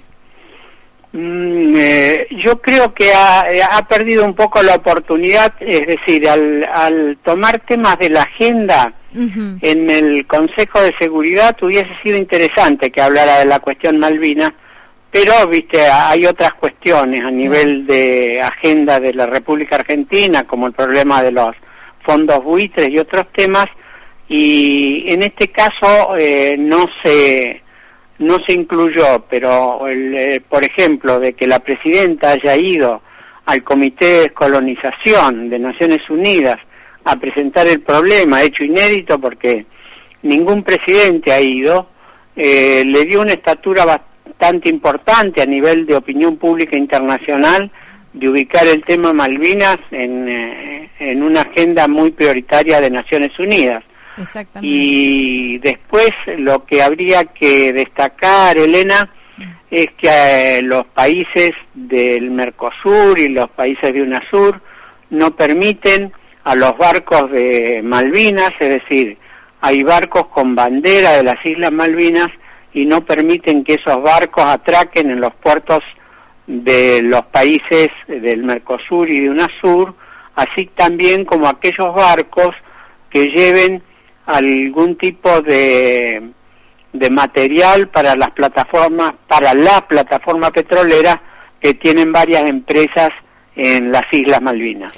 Mm, 1.12 1.74
eh, 1.76 2.26
yo 2.44 2.60
creo 2.60 2.92
que 2.92 3.12
ha, 3.14 3.86
perdido 3.88 4.24
un 4.24 4.34
poco 4.34 4.62
la 4.62 4.74
oportunidad, 4.74 5.54
es 5.60 5.86
decir, 5.86 6.28
al, 6.28 7.18
tomar 7.24 7.60
temas 7.60 7.98
de 7.98 8.10
la 8.10 8.22
agenda 8.22 8.92
en 9.14 9.90
el 9.90 10.26
Consejo 10.26 10.82
de 10.82 10.94
Seguridad 10.98 11.56
hubiese 11.62 11.88
sido 12.02 12.18
interesante 12.18 12.90
que 12.90 13.00
hablara 13.00 13.38
de 13.38 13.46
la 13.46 13.58
cuestión 13.58 13.98
Malvina, 13.98 14.54
pero, 15.10 15.46
viste, 15.48 15.80
hay 15.80 16.26
otras 16.26 16.52
cuestiones 16.54 17.22
a 17.24 17.30
nivel 17.30 17.86
de 17.86 18.40
agenda 18.42 19.00
de 19.00 19.14
la 19.14 19.26
República 19.26 19.76
Argentina, 19.76 20.44
como 20.44 20.66
el 20.66 20.74
problema 20.74 21.22
de 21.22 21.32
los 21.32 21.56
fondos 22.04 22.44
buitres 22.44 22.88
y 22.90 22.98
otros 22.98 23.26
temas, 23.32 23.66
y 24.28 25.10
en 25.10 25.22
este 25.22 25.48
caso 25.48 26.14
eh, 26.18 26.56
no 26.58 26.84
se 27.02 27.62
no 28.18 28.38
se 28.46 28.54
incluyó, 28.54 29.24
pero 29.28 29.86
el, 29.86 30.14
eh, 30.16 30.42
por 30.48 30.64
ejemplo, 30.64 31.18
de 31.18 31.34
que 31.34 31.46
la 31.46 31.60
presidenta 31.60 32.32
haya 32.32 32.56
ido 32.56 33.02
al 33.46 33.62
Comité 33.62 34.06
de 34.06 34.20
Descolonización 34.20 35.48
de 35.48 35.58
Naciones 35.58 36.00
Unidas 36.10 36.56
a 37.04 37.16
presentar 37.16 37.66
el 37.66 37.80
problema, 37.80 38.42
hecho 38.42 38.64
inédito 38.64 39.18
porque 39.18 39.66
ningún 40.22 40.62
presidente 40.62 41.32
ha 41.32 41.40
ido, 41.40 41.88
eh, 42.36 42.82
le 42.84 43.04
dio 43.04 43.20
una 43.20 43.32
estatura 43.32 43.84
bastante 43.84 44.68
importante 44.68 45.40
a 45.40 45.46
nivel 45.46 45.86
de 45.86 45.96
opinión 45.96 46.36
pública 46.36 46.76
internacional 46.76 47.70
de 48.12 48.28
ubicar 48.28 48.66
el 48.66 48.84
tema 48.84 49.12
Malvinas 49.12 49.78
en, 49.90 50.28
eh, 50.28 50.90
en 50.98 51.22
una 51.22 51.42
agenda 51.42 51.86
muy 51.88 52.10
prioritaria 52.10 52.80
de 52.80 52.90
Naciones 52.90 53.38
Unidas. 53.38 53.84
Y 54.62 55.58
después 55.58 56.10
lo 56.38 56.64
que 56.64 56.82
habría 56.82 57.24
que 57.24 57.72
destacar, 57.72 58.56
Elena, 58.56 59.10
es 59.70 59.86
que 59.98 60.08
eh, 60.08 60.62
los 60.62 60.86
países 60.86 61.50
del 61.74 62.30
Mercosur 62.30 63.18
y 63.18 63.28
los 63.28 63.50
países 63.50 63.92
de 63.92 64.02
UNASUR 64.02 64.60
no 65.10 65.36
permiten 65.36 66.12
a 66.44 66.54
los 66.54 66.76
barcos 66.78 67.30
de 67.30 67.80
Malvinas, 67.82 68.52
es 68.60 68.80
decir, 68.80 69.18
hay 69.60 69.82
barcos 69.82 70.28
con 70.28 70.54
bandera 70.54 71.12
de 71.12 71.24
las 71.24 71.44
Islas 71.44 71.72
Malvinas 71.72 72.28
y 72.72 72.86
no 72.86 73.04
permiten 73.04 73.64
que 73.64 73.74
esos 73.74 74.02
barcos 74.02 74.44
atraquen 74.44 75.10
en 75.10 75.20
los 75.20 75.34
puertos 75.34 75.80
de 76.46 77.02
los 77.02 77.24
países 77.26 77.88
del 78.06 78.44
Mercosur 78.44 79.10
y 79.10 79.20
de 79.20 79.30
UNASUR, 79.30 79.94
así 80.34 80.70
también 80.74 81.24
como 81.24 81.48
aquellos 81.48 81.94
barcos 81.94 82.54
que 83.10 83.26
lleven 83.26 83.82
algún 84.28 84.96
tipo 84.98 85.40
de, 85.40 86.32
de 86.92 87.10
material 87.10 87.88
para 87.88 88.14
las 88.14 88.30
plataformas, 88.32 89.12
para 89.26 89.54
la 89.54 89.80
plataforma 89.88 90.50
petrolera 90.50 91.20
que 91.60 91.74
tienen 91.74 92.12
varias 92.12 92.44
empresas 92.48 93.08
en 93.56 93.90
las 93.90 94.04
Islas 94.12 94.42
Malvinas. 94.42 94.92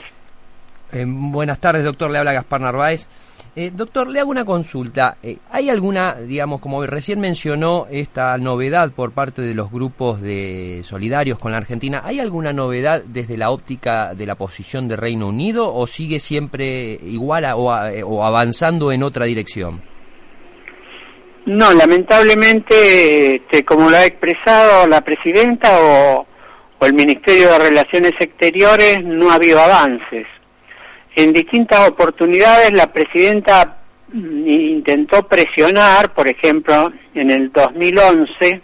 Eh, 0.92 1.04
buenas 1.06 1.60
tardes, 1.60 1.84
doctor. 1.84 2.10
Le 2.10 2.18
habla 2.18 2.32
Gaspar 2.32 2.60
Narváez. 2.60 3.08
Eh, 3.56 3.72
doctor, 3.74 4.06
le 4.08 4.20
hago 4.20 4.30
una 4.30 4.44
consulta. 4.44 5.16
Eh, 5.22 5.38
¿Hay 5.50 5.70
alguna, 5.70 6.14
digamos, 6.14 6.60
como 6.60 6.86
recién 6.86 7.18
mencionó 7.18 7.88
esta 7.90 8.38
novedad 8.38 8.92
por 8.92 9.12
parte 9.12 9.42
de 9.42 9.54
los 9.54 9.72
grupos 9.72 10.22
de 10.22 10.82
solidarios 10.84 11.38
con 11.38 11.50
la 11.50 11.58
Argentina, 11.58 12.02
¿hay 12.04 12.20
alguna 12.20 12.52
novedad 12.52 13.02
desde 13.04 13.36
la 13.36 13.50
óptica 13.50 14.14
de 14.14 14.26
la 14.26 14.36
posición 14.36 14.86
de 14.86 14.94
Reino 14.94 15.28
Unido 15.28 15.74
o 15.74 15.88
sigue 15.88 16.20
siempre 16.20 16.98
igual 17.02 17.44
o, 17.56 18.24
avanzando 18.24 18.92
en 18.92 19.02
otra 19.02 19.26
dirección? 19.26 19.82
No, 21.46 21.72
lamentablemente, 21.72 23.34
este, 23.34 23.64
como 23.64 23.90
lo 23.90 23.96
ha 23.96 24.04
expresado 24.04 24.86
la 24.86 25.00
presidenta 25.00 25.70
o 25.80 26.26
el 26.86 26.94
Ministerio 26.94 27.50
de 27.50 27.58
Relaciones 27.58 28.12
Exteriores, 28.20 29.00
no 29.02 29.30
ha 29.30 29.34
habido 29.34 29.58
avances. 29.58 30.26
En 31.20 31.34
distintas 31.34 31.86
oportunidades 31.86 32.72
la 32.72 32.90
presidenta 32.90 33.76
mm, 34.10 34.48
intentó 34.48 35.28
presionar, 35.28 36.14
por 36.14 36.26
ejemplo, 36.26 36.90
en 37.14 37.30
el 37.30 37.52
2011, 37.52 38.62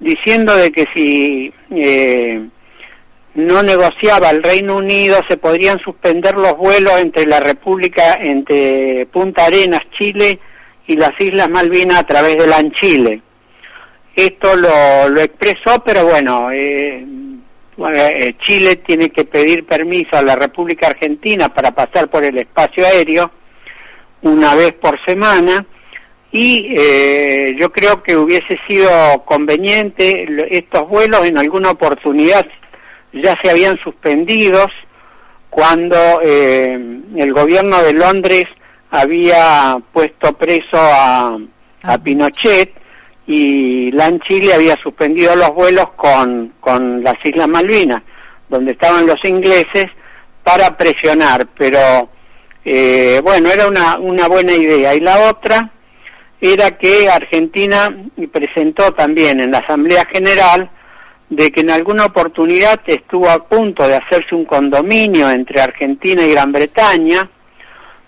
diciendo 0.00 0.56
de 0.56 0.72
que 0.72 0.86
si 0.92 1.54
eh, 1.70 2.48
no 3.34 3.62
negociaba 3.62 4.30
el 4.30 4.42
Reino 4.42 4.74
Unido 4.74 5.20
se 5.28 5.36
podrían 5.36 5.78
suspender 5.78 6.34
los 6.34 6.56
vuelos 6.56 7.00
entre 7.00 7.26
la 7.26 7.38
República, 7.38 8.14
entre 8.14 9.06
Punta 9.12 9.44
Arenas, 9.44 9.82
Chile, 9.96 10.40
y 10.88 10.96
las 10.96 11.12
Islas 11.20 11.48
Malvinas 11.48 12.00
a 12.00 12.06
través 12.08 12.38
de 12.38 12.46
la 12.48 12.60
Chile. 12.72 13.22
Esto 14.16 14.56
lo, 14.56 15.08
lo 15.10 15.20
expresó, 15.20 15.80
pero 15.84 16.06
bueno, 16.06 16.50
eh, 16.50 17.06
Chile 18.40 18.76
tiene 18.76 19.10
que 19.10 19.24
pedir 19.24 19.64
permiso 19.64 20.16
a 20.16 20.22
la 20.22 20.34
República 20.34 20.88
Argentina 20.88 21.52
para 21.52 21.70
pasar 21.70 22.08
por 22.08 22.24
el 22.24 22.36
espacio 22.38 22.84
aéreo 22.84 23.30
una 24.22 24.54
vez 24.54 24.72
por 24.72 24.98
semana 25.04 25.64
y 26.32 26.74
eh, 26.76 27.56
yo 27.58 27.70
creo 27.70 28.02
que 28.02 28.16
hubiese 28.16 28.58
sido 28.66 28.90
conveniente 29.24 30.26
estos 30.50 30.88
vuelos 30.88 31.26
en 31.26 31.38
alguna 31.38 31.70
oportunidad 31.70 32.46
ya 33.12 33.36
se 33.42 33.50
habían 33.50 33.78
suspendido 33.78 34.66
cuando 35.48 35.96
eh, 36.22 36.78
el 37.16 37.32
gobierno 37.32 37.80
de 37.82 37.92
Londres 37.92 38.44
había 38.90 39.78
puesto 39.92 40.32
preso 40.36 40.76
a, 40.76 41.38
a 41.82 41.98
Pinochet 41.98 42.72
y 43.28 43.90
LAN 43.92 44.18
Chile 44.20 44.54
había 44.54 44.74
suspendido 44.82 45.36
los 45.36 45.54
vuelos 45.54 45.90
con, 45.96 46.54
con 46.60 47.04
las 47.04 47.14
Islas 47.22 47.46
Malvinas, 47.46 48.02
donde 48.48 48.72
estaban 48.72 49.06
los 49.06 49.22
ingleses, 49.22 49.84
para 50.42 50.74
presionar, 50.78 51.46
pero 51.58 52.08
eh, 52.64 53.20
bueno, 53.22 53.50
era 53.50 53.68
una, 53.68 53.98
una 53.98 54.28
buena 54.28 54.54
idea. 54.54 54.94
Y 54.94 55.00
la 55.00 55.28
otra 55.28 55.70
era 56.40 56.70
que 56.78 57.10
Argentina 57.10 57.94
presentó 58.32 58.92
también 58.94 59.40
en 59.40 59.50
la 59.50 59.58
Asamblea 59.58 60.06
General 60.10 60.70
de 61.28 61.52
que 61.52 61.60
en 61.60 61.70
alguna 61.70 62.06
oportunidad 62.06 62.80
estuvo 62.86 63.28
a 63.28 63.46
punto 63.46 63.86
de 63.86 63.96
hacerse 63.96 64.34
un 64.34 64.46
condominio 64.46 65.30
entre 65.30 65.60
Argentina 65.60 66.22
y 66.24 66.32
Gran 66.32 66.50
Bretaña, 66.50 67.28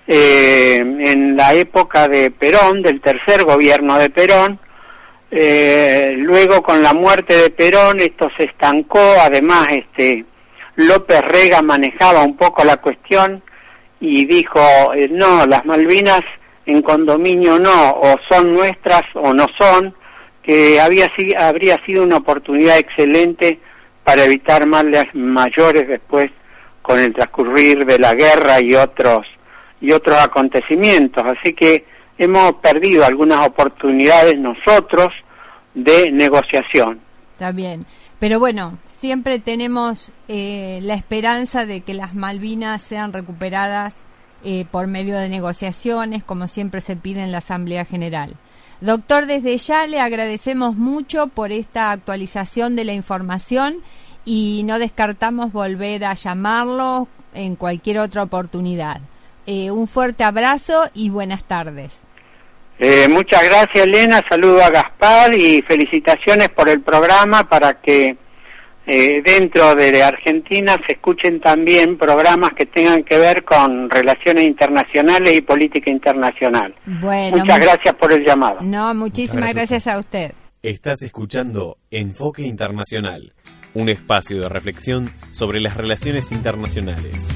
eh, 0.06 0.78
en 0.78 1.36
la 1.36 1.52
época 1.52 2.08
de 2.08 2.30
Perón, 2.30 2.80
del 2.80 3.02
tercer 3.02 3.44
gobierno 3.44 3.98
de 3.98 4.08
Perón. 4.08 4.58
Eh, 5.30 6.12
luego 6.16 6.60
con 6.62 6.82
la 6.82 6.92
muerte 6.92 7.36
de 7.36 7.50
Perón 7.50 8.00
esto 8.00 8.28
se 8.36 8.44
estancó, 8.44 8.98
además 9.20 9.68
este 9.70 10.24
López 10.74 11.20
Rega 11.22 11.62
manejaba 11.62 12.24
un 12.24 12.36
poco 12.36 12.64
la 12.64 12.78
cuestión 12.78 13.42
y 14.00 14.24
dijo, 14.24 14.60
eh, 14.94 15.08
no, 15.08 15.46
las 15.46 15.64
Malvinas 15.64 16.22
en 16.66 16.82
condominio 16.82 17.58
no, 17.58 17.90
o 17.90 18.16
son 18.28 18.52
nuestras 18.54 19.02
o 19.14 19.32
no 19.32 19.46
son, 19.58 19.94
que 20.42 20.80
había, 20.80 21.08
habría 21.38 21.78
sido 21.84 22.02
una 22.02 22.16
oportunidad 22.16 22.78
excelente 22.78 23.60
para 24.02 24.24
evitar 24.24 24.66
males 24.66 25.04
mayores 25.12 25.86
después 25.86 26.30
con 26.82 26.98
el 26.98 27.12
transcurrir 27.12 27.84
de 27.84 27.98
la 27.98 28.14
guerra 28.14 28.60
y 28.60 28.74
otros 28.74 29.26
y 29.80 29.92
otros 29.92 30.16
acontecimientos. 30.18 31.22
Así 31.24 31.52
que 31.52 31.84
hemos 32.20 32.52
perdido 32.56 33.04
algunas 33.06 33.48
oportunidades 33.48 34.38
nosotros 34.38 35.08
de 35.74 36.12
negociación. 36.12 37.00
Está 37.32 37.50
bien. 37.50 37.80
Pero 38.18 38.38
bueno, 38.38 38.76
siempre 38.88 39.38
tenemos 39.38 40.12
eh, 40.28 40.80
la 40.82 40.92
esperanza 40.94 41.64
de 41.64 41.80
que 41.80 41.94
las 41.94 42.14
Malvinas 42.14 42.82
sean 42.82 43.14
recuperadas 43.14 43.96
eh, 44.44 44.66
por 44.70 44.86
medio 44.86 45.18
de 45.18 45.30
negociaciones, 45.30 46.22
como 46.22 46.46
siempre 46.46 46.82
se 46.82 46.94
pide 46.94 47.22
en 47.22 47.32
la 47.32 47.38
Asamblea 47.38 47.86
General. 47.86 48.36
Doctor, 48.82 49.24
desde 49.24 49.56
ya 49.56 49.86
le 49.86 50.00
agradecemos 50.00 50.76
mucho 50.76 51.28
por 51.28 51.52
esta 51.52 51.90
actualización 51.90 52.76
de 52.76 52.84
la 52.84 52.92
información 52.92 53.76
y 54.26 54.62
no 54.64 54.78
descartamos 54.78 55.54
volver 55.54 56.04
a 56.04 56.12
llamarlo 56.12 57.08
en 57.32 57.56
cualquier 57.56 57.98
otra 57.98 58.22
oportunidad. 58.22 59.00
Eh, 59.46 59.70
un 59.70 59.86
fuerte 59.86 60.22
abrazo 60.22 60.82
y 60.92 61.08
buenas 61.08 61.44
tardes. 61.44 62.02
Eh, 62.82 63.06
muchas 63.10 63.44
gracias, 63.44 63.86
Elena. 63.86 64.22
Saludo 64.26 64.64
a 64.64 64.70
Gaspar 64.70 65.34
y 65.34 65.60
felicitaciones 65.60 66.48
por 66.48 66.70
el 66.70 66.80
programa 66.80 67.46
para 67.46 67.74
que 67.74 68.16
eh, 68.86 69.22
dentro 69.22 69.74
de 69.74 70.02
Argentina 70.02 70.76
se 70.86 70.94
escuchen 70.94 71.40
también 71.40 71.98
programas 71.98 72.52
que 72.56 72.64
tengan 72.64 73.04
que 73.04 73.18
ver 73.18 73.44
con 73.44 73.90
relaciones 73.90 74.44
internacionales 74.44 75.34
y 75.34 75.42
política 75.42 75.90
internacional. 75.90 76.74
Bueno, 76.86 77.36
Muchas 77.36 77.60
gracias 77.60 77.94
por 77.96 78.14
el 78.14 78.24
llamado. 78.24 78.60
No, 78.62 78.94
muchísimas 78.94 79.52
gracias, 79.52 79.86
a 79.86 79.98
usted. 79.98 80.32
Estás 80.62 81.02
escuchando 81.02 81.76
Enfoque 81.90 82.42
Internacional, 82.42 83.34
un 83.74 83.90
espacio 83.90 84.40
de 84.40 84.48
reflexión 84.48 85.10
sobre 85.32 85.60
las 85.60 85.76
relaciones 85.76 86.32
internacionales. 86.32 87.28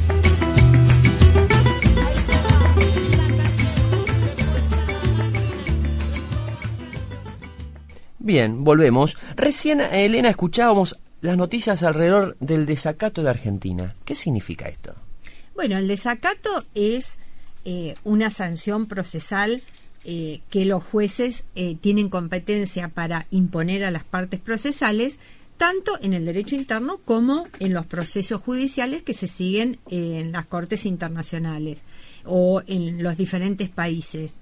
Bien, 8.24 8.64
volvemos. 8.64 9.18
Recién, 9.36 9.82
Elena, 9.82 10.30
escuchábamos 10.30 10.98
las 11.20 11.36
noticias 11.36 11.82
alrededor 11.82 12.38
del 12.40 12.64
desacato 12.64 13.22
de 13.22 13.28
Argentina. 13.28 13.94
¿Qué 14.06 14.16
significa 14.16 14.66
esto? 14.66 14.94
Bueno, 15.54 15.76
el 15.76 15.86
desacato 15.86 16.64
es 16.74 17.18
eh, 17.66 17.92
una 18.02 18.30
sanción 18.30 18.86
procesal 18.86 19.62
eh, 20.06 20.40
que 20.48 20.64
los 20.64 20.82
jueces 20.82 21.44
eh, 21.54 21.76
tienen 21.78 22.08
competencia 22.08 22.88
para 22.88 23.26
imponer 23.30 23.84
a 23.84 23.90
las 23.90 24.04
partes 24.04 24.40
procesales, 24.40 25.18
tanto 25.58 25.98
en 26.00 26.14
el 26.14 26.24
derecho 26.24 26.54
interno 26.54 27.00
como 27.04 27.46
en 27.60 27.74
los 27.74 27.84
procesos 27.84 28.40
judiciales 28.40 29.02
que 29.02 29.12
se 29.12 29.28
siguen 29.28 29.80
en 29.90 30.32
las 30.32 30.46
cortes 30.46 30.86
internacionales 30.86 31.80
o 32.24 32.62
en 32.66 33.02
los 33.02 33.18
diferentes 33.18 33.68
países. 33.68 34.34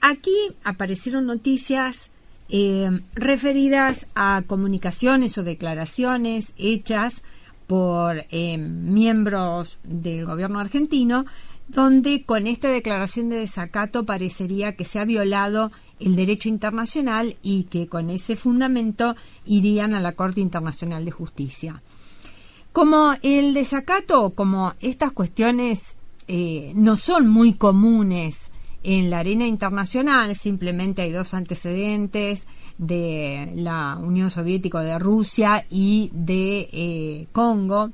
aquí 0.00 0.34
aparecieron 0.64 1.26
noticias 1.26 2.08
eh, 2.48 2.90
referidas 3.14 4.06
a 4.14 4.42
comunicaciones 4.46 5.38
o 5.38 5.42
declaraciones 5.42 6.52
hechas 6.56 7.22
por 7.66 8.24
eh, 8.30 8.58
miembros 8.58 9.78
del 9.82 10.26
gobierno 10.26 10.60
argentino, 10.60 11.24
donde 11.68 12.24
con 12.24 12.46
esta 12.46 12.68
declaración 12.68 13.30
de 13.30 13.36
desacato 13.36 14.04
parecería 14.04 14.76
que 14.76 14.84
se 14.84 14.98
ha 14.98 15.04
violado 15.04 15.72
el 15.98 16.16
derecho 16.16 16.48
internacional 16.48 17.36
y 17.42 17.64
que 17.64 17.86
con 17.86 18.10
ese 18.10 18.36
fundamento 18.36 19.16
irían 19.46 19.94
a 19.94 20.00
la 20.00 20.12
Corte 20.12 20.40
Internacional 20.40 21.04
de 21.04 21.12
Justicia. 21.12 21.82
Como 22.72 23.14
el 23.22 23.54
desacato, 23.54 24.30
como 24.30 24.74
estas 24.80 25.12
cuestiones 25.12 25.96
eh, 26.28 26.72
no 26.74 26.96
son 26.96 27.28
muy 27.28 27.54
comunes 27.54 28.51
en 28.82 29.10
la 29.10 29.20
arena 29.20 29.46
internacional 29.46 30.34
simplemente 30.34 31.02
hay 31.02 31.12
dos 31.12 31.34
antecedentes 31.34 32.46
de 32.78 33.52
la 33.54 33.96
Unión 33.96 34.30
Soviética 34.30 34.80
de 34.80 34.98
Rusia 34.98 35.66
y 35.70 36.10
de 36.12 36.68
eh, 36.72 37.26
Congo. 37.32 37.90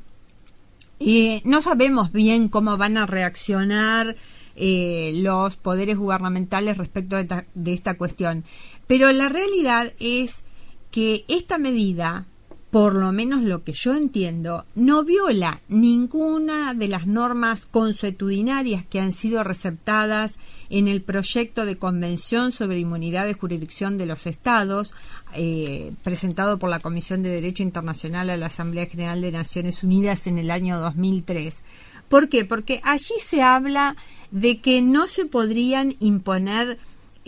y 0.99 1.43
no 1.45 1.61
sabemos 1.61 2.13
bien 2.13 2.49
cómo 2.49 2.77
van 2.77 2.97
a 2.97 3.07
reaccionar 3.07 4.17
eh, 4.57 5.13
los 5.15 5.57
poderes 5.57 5.97
gubernamentales 5.97 6.79
respecto 6.79 7.17
de 7.17 7.73
esta 7.73 7.97
cuestión. 7.97 8.45
Pero 8.87 9.13
la 9.13 9.29
realidad 9.29 9.93
es 10.01 10.43
que 10.91 11.25
esta 11.29 11.59
medida 11.59 12.27
por 12.71 12.95
lo 12.95 13.13
menos 13.13 13.43
lo 13.43 13.65
que 13.65 13.73
yo 13.73 13.95
entiendo, 13.95 14.65
no 14.75 15.03
viola 15.03 15.61
ninguna 15.69 16.75
de 16.75 16.89
las 16.89 17.07
normas 17.07 17.65
consuetudinarias 17.65 18.85
que 18.85 19.01
han 19.01 19.13
sido 19.15 19.43
receptadas 19.43 20.39
en 20.69 20.87
el 20.87 21.01
proyecto 21.01 21.65
de 21.65 21.79
Convención 21.79 22.53
sobre 22.53 22.81
Inmunidad 22.81 23.25
de 23.25 23.33
Jurisdicción 23.33 23.97
de 23.97 24.05
los 24.05 24.27
Estados, 24.27 24.93
eh, 25.35 25.93
presentado 26.03 26.59
por 26.59 26.69
la 26.69 26.81
Comisión 26.81 27.23
de 27.23 27.31
Derecho 27.31 27.63
Internacional 27.63 28.29
a 28.29 28.37
la 28.37 28.47
Asamblea 28.47 28.87
General 28.87 29.23
de 29.23 29.33
Naciones 29.33 29.83
Unidas 29.83 30.27
en 30.27 30.37
el 30.37 30.51
año 30.51 30.79
2003. 30.79 31.63
¿Por 32.11 32.29
qué? 32.29 32.45
Porque 32.45 32.81
allí 32.85 33.15
se 33.21 33.43
habla 33.43 33.97
de 34.31 34.61
que 34.61 34.83
no 34.83 35.07
se 35.07 35.25
podrían 35.25 35.97
imponer 36.01 36.79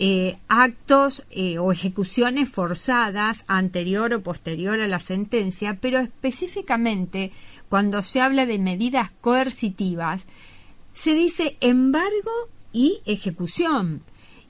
eh, 0.03 0.39
actos 0.47 1.23
eh, 1.29 1.59
o 1.59 1.71
ejecuciones 1.71 2.49
forzadas 2.49 3.45
anterior 3.45 4.11
o 4.15 4.23
posterior 4.23 4.81
a 4.81 4.87
la 4.87 4.99
sentencia, 4.99 5.77
pero 5.79 5.99
específicamente 5.99 7.31
cuando 7.69 8.01
se 8.01 8.19
habla 8.19 8.47
de 8.47 8.57
medidas 8.57 9.11
coercitivas, 9.21 10.25
se 10.91 11.13
dice 11.13 11.55
embargo 11.61 12.31
y 12.73 13.01
ejecución. 13.05 14.01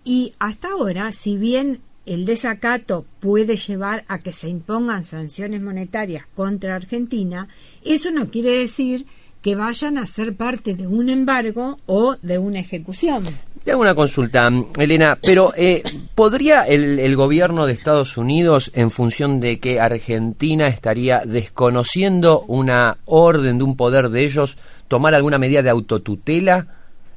Y 0.06 0.36
hasta 0.40 0.70
ahora, 0.70 1.12
si 1.12 1.36
bien 1.36 1.82
el 2.06 2.24
desacato 2.24 3.06
puede 3.20 3.58
llevar 3.58 4.06
a 4.08 4.20
que 4.20 4.32
se 4.32 4.48
impongan 4.48 5.04
sanciones 5.04 5.62
monetarias 5.62 6.28
contra 6.34 6.76
Argentina, 6.76 7.50
eso 7.84 8.10
no 8.10 8.32
quiere 8.32 8.52
decir 8.52 9.06
que 9.06 9.21
vayan 9.56 9.98
a 9.98 10.06
ser 10.06 10.36
parte 10.36 10.76
de 10.76 10.88
un 10.88 11.10
embargo 11.10 11.80
o 11.86 12.16
de 12.22 12.38
una 12.38 12.60
ejecución. 12.60 13.26
Te 13.64 13.72
hago 13.72 13.82
una 13.82 13.94
consulta, 13.94 14.50
Elena, 14.78 15.20
pero 15.22 15.54
eh, 15.56 15.84
¿podría 16.16 16.64
el, 16.64 16.98
el, 17.00 17.16
gobierno 17.16 17.68
de 17.68 17.74
Estados 17.74 18.18
Unidos, 18.18 18.72
en 18.74 18.90
función 18.90 19.40
de 19.40 19.60
que 19.60 19.80
Argentina 19.80 20.68
estaría 20.68 21.22
desconociendo 21.26 22.42
una 22.48 22.98
orden 23.06 23.60
de 23.60 23.64
un 23.64 23.76
poder 23.76 24.10
de 24.10 24.26
ellos, 24.26 24.58
tomar 24.88 25.14
alguna 25.14 25.38
medida 25.38 25.62
de 25.62 25.70
autotutela 25.70 26.68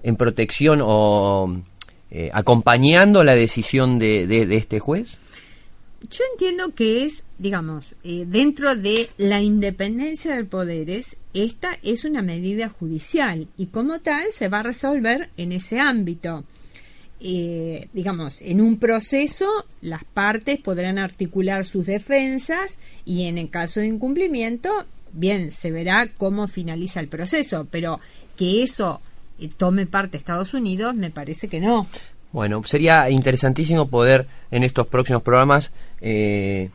en 0.02 0.16
protección 0.16 0.80
o 0.82 1.62
eh, 2.10 2.30
acompañando 2.32 3.24
la 3.24 3.34
decisión 3.34 3.98
de, 3.98 4.26
de 4.26 4.56
este 4.56 4.80
juez? 4.80 5.18
Yo 6.10 6.22
entiendo 6.32 6.74
que 6.74 7.04
es, 7.04 7.23
digamos, 7.38 7.94
eh, 8.04 8.24
dentro 8.26 8.76
de 8.76 9.10
la 9.18 9.40
independencia 9.40 10.34
del 10.36 10.46
poderes, 10.46 11.16
esta 11.32 11.76
es 11.82 12.04
una 12.04 12.22
medida 12.22 12.68
judicial 12.68 13.48
y 13.56 13.66
como 13.66 13.98
tal 14.00 14.32
se 14.32 14.48
va 14.48 14.60
a 14.60 14.64
resolver 14.64 15.30
en 15.36 15.52
ese 15.52 15.80
ámbito. 15.80 16.44
Eh, 17.20 17.88
digamos, 17.92 18.40
en 18.42 18.60
un 18.60 18.78
proceso 18.78 19.46
las 19.80 20.04
partes 20.04 20.60
podrán 20.60 20.98
articular 20.98 21.64
sus 21.64 21.86
defensas 21.86 22.76
y 23.04 23.24
en 23.24 23.38
el 23.38 23.50
caso 23.50 23.80
de 23.80 23.86
incumplimiento, 23.86 24.84
bien, 25.12 25.50
se 25.50 25.70
verá 25.70 26.08
cómo 26.18 26.48
finaliza 26.48 27.00
el 27.00 27.08
proceso, 27.08 27.66
pero 27.70 27.98
que 28.36 28.62
eso 28.62 29.00
eh, 29.38 29.48
tome 29.56 29.86
parte 29.86 30.16
Estados 30.16 30.54
Unidos 30.54 30.94
me 30.94 31.10
parece 31.10 31.48
que 31.48 31.60
no. 31.60 31.86
Bueno, 32.32 32.62
sería 32.64 33.08
interesantísimo 33.10 33.88
poder 33.88 34.26
en 34.50 34.64
estos 34.64 34.88
próximos 34.88 35.22
programas 35.22 35.70
eh, 36.00 36.70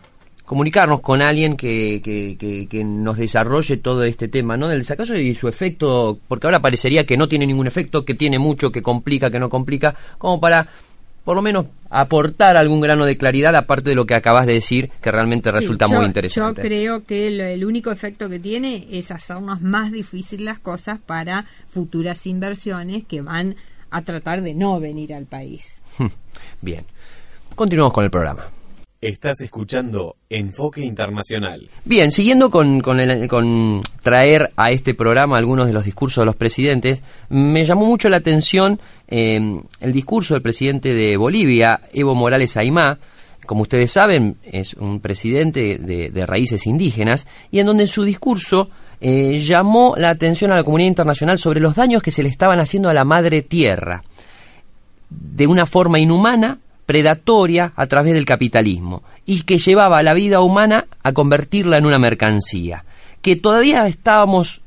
comunicarnos 0.49 1.01
con 1.01 1.21
alguien 1.21 1.55
que, 1.55 2.01
que, 2.01 2.35
que, 2.39 2.65
que 2.67 2.83
nos 2.83 3.17
desarrolle 3.19 3.77
todo 3.77 4.03
este 4.03 4.27
tema, 4.27 4.57
¿no? 4.57 4.67
Del 4.67 4.83
sacazo 4.83 5.13
y 5.15 5.35
su 5.35 5.47
efecto, 5.47 6.17
porque 6.27 6.47
ahora 6.47 6.59
parecería 6.59 7.05
que 7.05 7.17
no 7.17 7.29
tiene 7.29 7.45
ningún 7.45 7.67
efecto, 7.67 8.03
que 8.03 8.15
tiene 8.15 8.39
mucho, 8.39 8.71
que 8.71 8.81
complica, 8.81 9.29
que 9.29 9.37
no 9.37 9.47
complica, 9.47 9.93
como 10.17 10.41
para 10.41 10.67
por 11.23 11.35
lo 11.35 11.43
menos 11.43 11.67
aportar 11.91 12.57
algún 12.57 12.81
grano 12.81 13.05
de 13.05 13.15
claridad 13.15 13.55
aparte 13.55 13.91
de 13.91 13.95
lo 13.95 14.07
que 14.07 14.15
acabas 14.15 14.47
de 14.47 14.53
decir 14.53 14.89
que 15.03 15.11
realmente 15.11 15.51
resulta 15.51 15.85
Sí, 15.85 15.91
yo- 15.93 15.99
muy 15.99 16.07
interesante. 16.07 16.63
Yo 16.63 16.67
creo 16.67 17.05
que 17.05 17.27
el 17.53 17.63
único 17.63 17.91
efecto 17.91 18.27
que 18.27 18.39
tiene 18.39 18.87
es 18.89 19.11
hacernos 19.11 19.61
más 19.61 19.91
difícil 19.91 20.45
las 20.45 20.57
cosas 20.57 20.97
para 21.05 21.45
futuras 21.67 22.25
inversiones 22.25 23.03
que 23.05 23.21
van 23.21 23.55
a 23.91 24.01
tratar 24.01 24.41
de 24.41 24.55
no 24.55 24.79
venir 24.79 25.13
al 25.13 25.27
país. 25.27 25.75
Bien. 26.61 26.83
Continuamos 27.53 27.93
con 27.93 28.03
el 28.03 28.09
programa. 28.09 28.45
Estás 29.01 29.39
escuchando 29.39 30.17
Enfoque 30.29 30.81
Internacional. 30.81 31.69
Bien, 31.85 32.11
siguiendo 32.11 32.49
con, 32.49 32.81
el- 32.99 33.81
traer 34.03 34.51
a 34.57 34.71
este 34.71 34.93
programa 34.93 35.37
algunos 35.37 35.67
de 35.67 35.73
los 35.73 35.85
discursos 35.85 36.21
de 36.21 36.25
los 36.25 36.35
presidentes, 36.35 37.01
me 37.29 37.63
llamó 37.63 37.85
mucho 37.85 38.09
la 38.09 38.17
atención 38.17 38.77
eh, 39.07 39.39
el 39.79 39.93
discurso 39.93 40.33
del 40.33 40.43
presidente 40.43 40.93
de 40.93 41.15
Bolivia, 41.15 41.79
Evo 41.93 42.13
Morales 42.13 42.57
Aymá, 42.57 42.99
como 43.45 43.61
ustedes 43.61 43.89
saben, 43.89 44.35
es 44.43 44.73
un 44.73 44.99
presidente 44.99 45.77
de, 45.77 46.09
de 46.09 46.25
raíces 46.25 46.67
indígenas, 46.67 47.25
y 47.51 47.59
en 47.59 47.67
donde 47.67 47.83
en 47.83 47.87
su 47.89 48.03
discurso 48.03 48.69
eh, 48.99 49.39
llamó 49.39 49.95
la 49.97 50.09
atención 50.09 50.51
a 50.51 50.55
la 50.55 50.63
comunidad 50.65 50.89
internacional 50.89 51.39
sobre 51.39 51.61
los 51.61 51.73
daños 51.73 52.03
que 52.03 52.11
se 52.11 52.21
le 52.21 52.27
estaban 52.29 52.59
haciendo 52.59 52.89
a 52.89 52.93
la 52.93 53.05
madre 53.05 53.43
tierra 53.43 54.03
de 55.09 55.47
una 55.47 55.65
forma 55.65 55.99
inhumana, 55.99 56.59
predatoria 56.89 57.71
a 57.75 57.85
través 57.85 58.15
del 58.15 58.25
capitalismo 58.25 59.03
y 59.23 59.41
que 59.43 59.59
llevaba 59.59 59.99
a 59.99 60.03
la 60.03 60.15
vida 60.15 60.41
humana 60.41 60.87
a 61.03 61.11
convertirla 61.11 61.77
en 61.77 61.85
una 61.85 61.99
mercancía. 61.99 62.83
Que 63.21 63.35
todavía 63.35 63.85
estábamos 63.85 64.61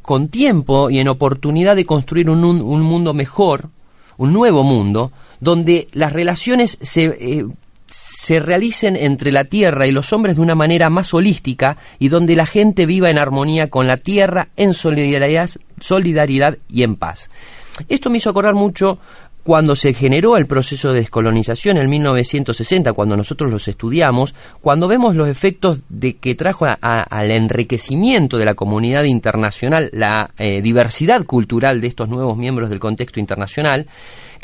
con 0.00 0.28
tiempo 0.28 0.88
y 0.88 1.00
en 1.00 1.08
oportunidad 1.08 1.76
de 1.76 1.84
construir 1.84 2.30
un, 2.30 2.42
un- 2.46 2.62
un 2.62 2.80
mundo 2.80 3.12
mejor, 3.12 3.68
un 4.16 4.32
nuevo 4.32 4.62
mundo, 4.62 5.12
donde 5.38 5.86
las 5.92 6.14
relaciones 6.14 6.78
se, 6.80 7.04
eh, 7.20 7.44
se 7.88 8.40
realicen 8.40 8.96
entre 8.96 9.30
la 9.30 9.44
tierra 9.44 9.86
y 9.86 9.92
los 9.92 10.14
hombres 10.14 10.36
de 10.36 10.40
una 10.42 10.54
manera 10.54 10.88
más 10.88 11.12
holística 11.12 11.76
y 11.98 12.08
donde 12.08 12.36
la 12.36 12.46
gente 12.46 12.86
viva 12.86 13.10
en 13.10 13.18
armonía 13.18 13.68
con 13.68 13.86
la 13.86 13.98
tierra, 13.98 14.48
en 14.56 14.72
solidaridad, 14.72 15.50
solidaridad 15.78 16.56
y 16.70 16.84
en 16.84 16.96
paz. 16.96 17.28
Esto 17.90 18.08
me 18.08 18.16
hizo 18.16 18.30
acordar 18.30 18.54
mucho 18.54 18.98
cuando 19.44 19.76
se 19.76 19.92
generó 19.92 20.38
el 20.38 20.46
proceso 20.46 20.92
de 20.92 21.00
descolonización 21.00 21.76
en 21.76 21.88
1960, 21.90 22.94
cuando 22.94 23.16
nosotros 23.16 23.50
los 23.50 23.68
estudiamos, 23.68 24.34
cuando 24.62 24.88
vemos 24.88 25.14
los 25.14 25.28
efectos 25.28 25.84
de 25.90 26.16
que 26.16 26.34
trajo 26.34 26.66
al 26.80 27.30
enriquecimiento 27.30 28.38
de 28.38 28.46
la 28.46 28.54
comunidad 28.54 29.04
internacional, 29.04 29.90
la 29.92 30.30
eh, 30.38 30.62
diversidad 30.62 31.24
cultural 31.24 31.82
de 31.82 31.88
estos 31.88 32.08
nuevos 32.08 32.38
miembros 32.38 32.70
del 32.70 32.80
contexto 32.80 33.20
internacional, 33.20 33.86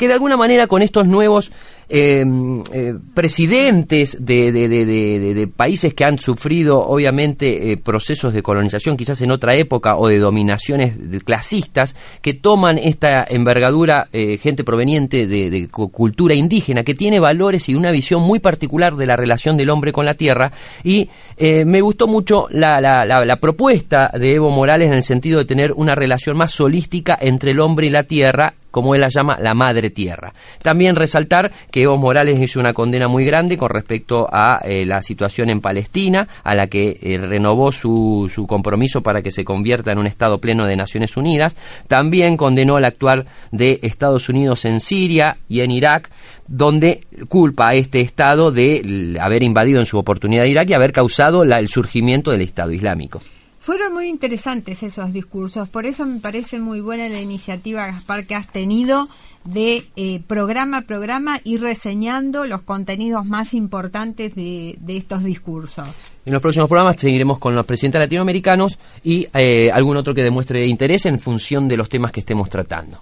que 0.01 0.07
de 0.07 0.13
alguna 0.15 0.35
manera 0.35 0.65
con 0.65 0.81
estos 0.81 1.05
nuevos 1.05 1.51
eh, 1.89 2.25
eh, 2.73 2.95
presidentes 3.13 4.17
de, 4.25 5.47
países 5.55 5.93
que 5.93 6.05
han 6.05 6.17
sufrido 6.17 6.79
obviamente 6.79 7.71
eh, 7.71 7.77
procesos 7.77 8.33
de 8.33 8.41
colonización 8.41 8.97
quizás 8.97 9.21
en 9.21 9.29
otra 9.29 9.53
época 9.55 9.97
o 9.97 10.07
de 10.07 10.17
dominaciones 10.17 10.93
clasistas 11.23 11.95
que 12.23 12.33
toman 12.33 12.79
esta 12.79 13.23
envergadura 13.29 14.07
gente 14.39 14.63
proveniente 14.63 15.27
de, 15.27 15.49
de 15.51 15.67
cu- 15.67 15.91
cultura 15.91 16.33
indígena 16.33 16.83
que 16.83 16.95
tiene 16.95 17.19
valores 17.19 17.69
y 17.69 17.75
una 17.75 17.91
visión 17.91 18.23
muy 18.23 18.39
particular 18.39 18.95
de 18.95 19.05
la 19.05 19.15
relación 19.15 19.55
del 19.55 19.69
hombre 19.69 19.93
con 19.93 20.05
la 20.05 20.15
tierra. 20.15 20.51
Y 20.83 21.09
me 21.39 21.81
gustó 21.81 22.07
mucho 22.07 22.47
la, 22.49 22.81
la- 22.81 23.05
la- 23.05 23.23
la 23.25 23.35
propuesta 23.39 24.11
de 24.17 24.33
Evo 24.35 24.49
Morales 24.49 24.87
en 24.87 24.93
el 24.97 25.03
sentido 25.03 25.37
de 25.37 25.45
tener 25.45 25.73
una 25.73 25.93
relación 25.93 26.37
más 26.37 26.59
holística 26.59 27.17
entre 27.21 27.51
el 27.51 27.59
hombre 27.59 27.87
y 27.87 27.89
la 27.91 28.03
tierra 28.03 28.55
como 28.71 28.95
él 28.95 29.01
la 29.01 29.09
llama, 29.09 29.37
la 29.39 29.53
madre 29.53 29.89
tierra. 29.89 30.33
También 30.63 30.95
resaltar 30.95 31.51
que 31.69 31.83
Evo 31.83 31.97
Morales 31.97 32.39
hizo 32.41 32.59
una 32.59 32.73
condena 32.73 33.07
muy 33.07 33.25
grande 33.25 33.57
con 33.57 33.69
respecto 33.69 34.27
a 34.31 34.59
eh, 34.63 34.85
la 34.85 35.01
situación 35.01 35.49
en 35.49 35.61
Palestina, 35.61 36.27
a 36.43 36.55
la 36.55 36.67
que 36.67 36.97
eh, 37.01 37.17
renovó 37.17 37.71
su, 37.71 38.31
su 38.33 38.47
compromiso 38.47 39.01
para 39.01 39.21
que 39.21 39.31
se 39.31 39.43
convierta 39.43 39.91
en 39.91 39.99
un 39.99 40.07
Estado 40.07 40.39
pleno 40.39 40.65
de 40.65 40.75
Naciones 40.77 41.17
Unidas. 41.17 41.55
También 41.87 42.37
condenó 42.37 42.77
el 42.77 42.85
actuar 42.85 43.25
de 43.51 43.79
Estados 43.83 44.29
Unidos 44.29 44.65
en 44.65 44.79
Siria 44.79 45.37
y 45.49 45.61
en 45.61 45.71
Irak, 45.71 46.09
donde 46.47 47.01
culpa 47.29 47.69
a 47.69 47.73
este 47.75 48.01
Estado 48.01 48.51
de 48.51 49.17
haber 49.21 49.43
invadido 49.43 49.79
en 49.79 49.85
su 49.85 49.97
oportunidad 49.97 50.45
Irak 50.45 50.69
y 50.69 50.73
haber 50.73 50.91
causado 50.91 51.45
la- 51.45 51.59
el 51.59 51.67
surgimiento 51.67 52.31
del 52.31 52.41
Estado 52.41 52.71
Islámico. 52.71 53.21
Fueron 53.61 53.93
muy 53.93 54.09
interesantes 54.09 54.81
esos 54.81 55.13
discursos, 55.13 55.69
por 55.69 55.85
eso 55.85 56.03
me 56.07 56.19
parece 56.19 56.57
muy 56.57 56.81
buena 56.81 57.07
la 57.09 57.21
iniciativa, 57.21 57.85
Gaspar, 57.85 58.25
que 58.25 58.33
has 58.33 58.47
tenido 58.47 59.07
de 59.43 59.83
eh, 59.95 60.19
programa 60.25 60.79
a 60.79 60.81
programa 60.81 61.39
ir 61.43 61.61
reseñando 61.61 62.45
los 62.45 62.63
contenidos 62.63 63.23
más 63.23 63.53
importantes 63.53 64.33
de, 64.33 64.77
de 64.79 64.97
estos 64.97 65.23
discursos. 65.23 65.87
En 66.25 66.33
los 66.33 66.41
próximos 66.41 66.69
programas 66.69 66.95
seguiremos 66.97 67.37
con 67.37 67.53
los 67.53 67.67
presidentes 67.67 68.01
latinoamericanos 68.01 68.79
y 69.03 69.27
eh, 69.31 69.69
algún 69.71 69.95
otro 69.95 70.15
que 70.15 70.23
demuestre 70.23 70.65
interés 70.65 71.05
en 71.05 71.19
función 71.19 71.67
de 71.67 71.77
los 71.77 71.87
temas 71.87 72.11
que 72.11 72.21
estemos 72.21 72.49
tratando. 72.49 72.99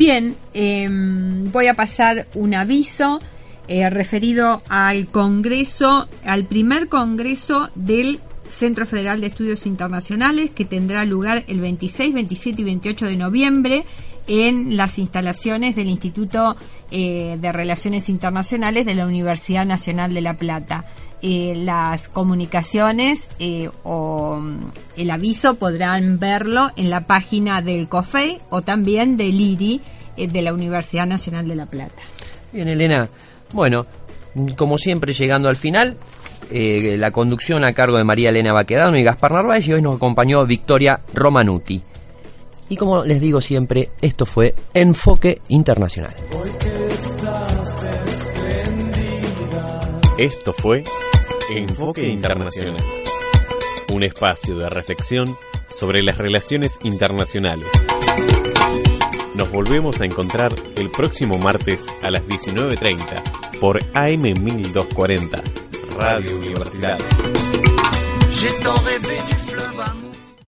Bien, 0.00 0.34
eh, 0.54 0.88
voy 0.90 1.66
a 1.66 1.74
pasar 1.74 2.26
un 2.32 2.54
aviso 2.54 3.20
eh, 3.68 3.90
referido 3.90 4.62
al 4.70 5.08
Congreso, 5.08 6.08
al 6.24 6.44
primer 6.44 6.88
Congreso 6.88 7.68
del 7.74 8.18
Centro 8.48 8.86
Federal 8.86 9.20
de 9.20 9.26
Estudios 9.26 9.66
Internacionales 9.66 10.52
que 10.54 10.64
tendrá 10.64 11.04
lugar 11.04 11.44
el 11.48 11.60
26, 11.60 12.14
27 12.14 12.62
y 12.62 12.64
28 12.64 13.06
de 13.08 13.16
noviembre 13.18 13.84
en 14.26 14.78
las 14.78 14.98
instalaciones 14.98 15.76
del 15.76 15.90
Instituto 15.90 16.56
eh, 16.90 17.36
de 17.38 17.52
Relaciones 17.52 18.08
Internacionales 18.08 18.86
de 18.86 18.94
la 18.94 19.06
Universidad 19.06 19.66
Nacional 19.66 20.14
de 20.14 20.22
La 20.22 20.38
Plata. 20.38 20.86
Eh, 21.22 21.54
las 21.54 22.08
comunicaciones 22.08 23.28
eh, 23.38 23.68
o 23.82 24.38
mm, 24.40 24.70
el 24.96 25.10
aviso 25.10 25.56
podrán 25.56 26.18
verlo 26.18 26.70
en 26.76 26.88
la 26.88 27.06
página 27.06 27.60
del 27.60 27.88
COFEI 27.88 28.40
o 28.48 28.62
también 28.62 29.18
del 29.18 29.38
IRI 29.38 29.82
eh, 30.16 30.28
de 30.28 30.42
la 30.42 30.54
Universidad 30.54 31.06
Nacional 31.06 31.46
de 31.46 31.56
La 31.56 31.66
Plata. 31.66 32.02
Bien, 32.52 32.68
Elena. 32.68 33.08
Bueno, 33.52 33.86
como 34.56 34.78
siempre, 34.78 35.12
llegando 35.12 35.48
al 35.48 35.56
final, 35.56 35.96
eh, 36.50 36.96
la 36.98 37.10
conducción 37.10 37.64
a 37.64 37.72
cargo 37.72 37.96
de 37.96 38.04
María 38.04 38.30
Elena 38.30 38.52
Baquedano 38.52 38.98
y 38.98 39.02
Gaspar 39.02 39.32
Narváez 39.32 39.66
y 39.68 39.72
hoy 39.72 39.82
nos 39.82 39.96
acompañó 39.96 40.44
Victoria 40.46 41.00
Romanuti. 41.14 41.80
Y 42.68 42.76
como 42.76 43.04
les 43.04 43.20
digo 43.20 43.40
siempre, 43.40 43.90
esto 44.00 44.26
fue 44.26 44.54
Enfoque 44.74 45.42
Internacional. 45.48 46.14
Esto 50.18 50.52
fue 50.52 50.84
Enfoque 51.56 52.06
Internacional, 52.06 52.84
un 53.92 54.04
espacio 54.04 54.56
de 54.56 54.70
reflexión 54.70 55.26
sobre 55.68 56.02
las 56.02 56.16
relaciones 56.16 56.78
internacionales. 56.84 57.66
Nos 59.34 59.50
volvemos 59.50 60.00
a 60.00 60.04
encontrar 60.04 60.52
el 60.76 60.90
próximo 60.90 61.38
martes 61.38 61.92
a 62.02 62.10
las 62.10 62.22
19.30 62.26 63.58
por 63.58 63.80
AM 63.94 64.22
1240, 64.22 65.42
Radio 65.98 66.36
Universidad. 66.36 66.98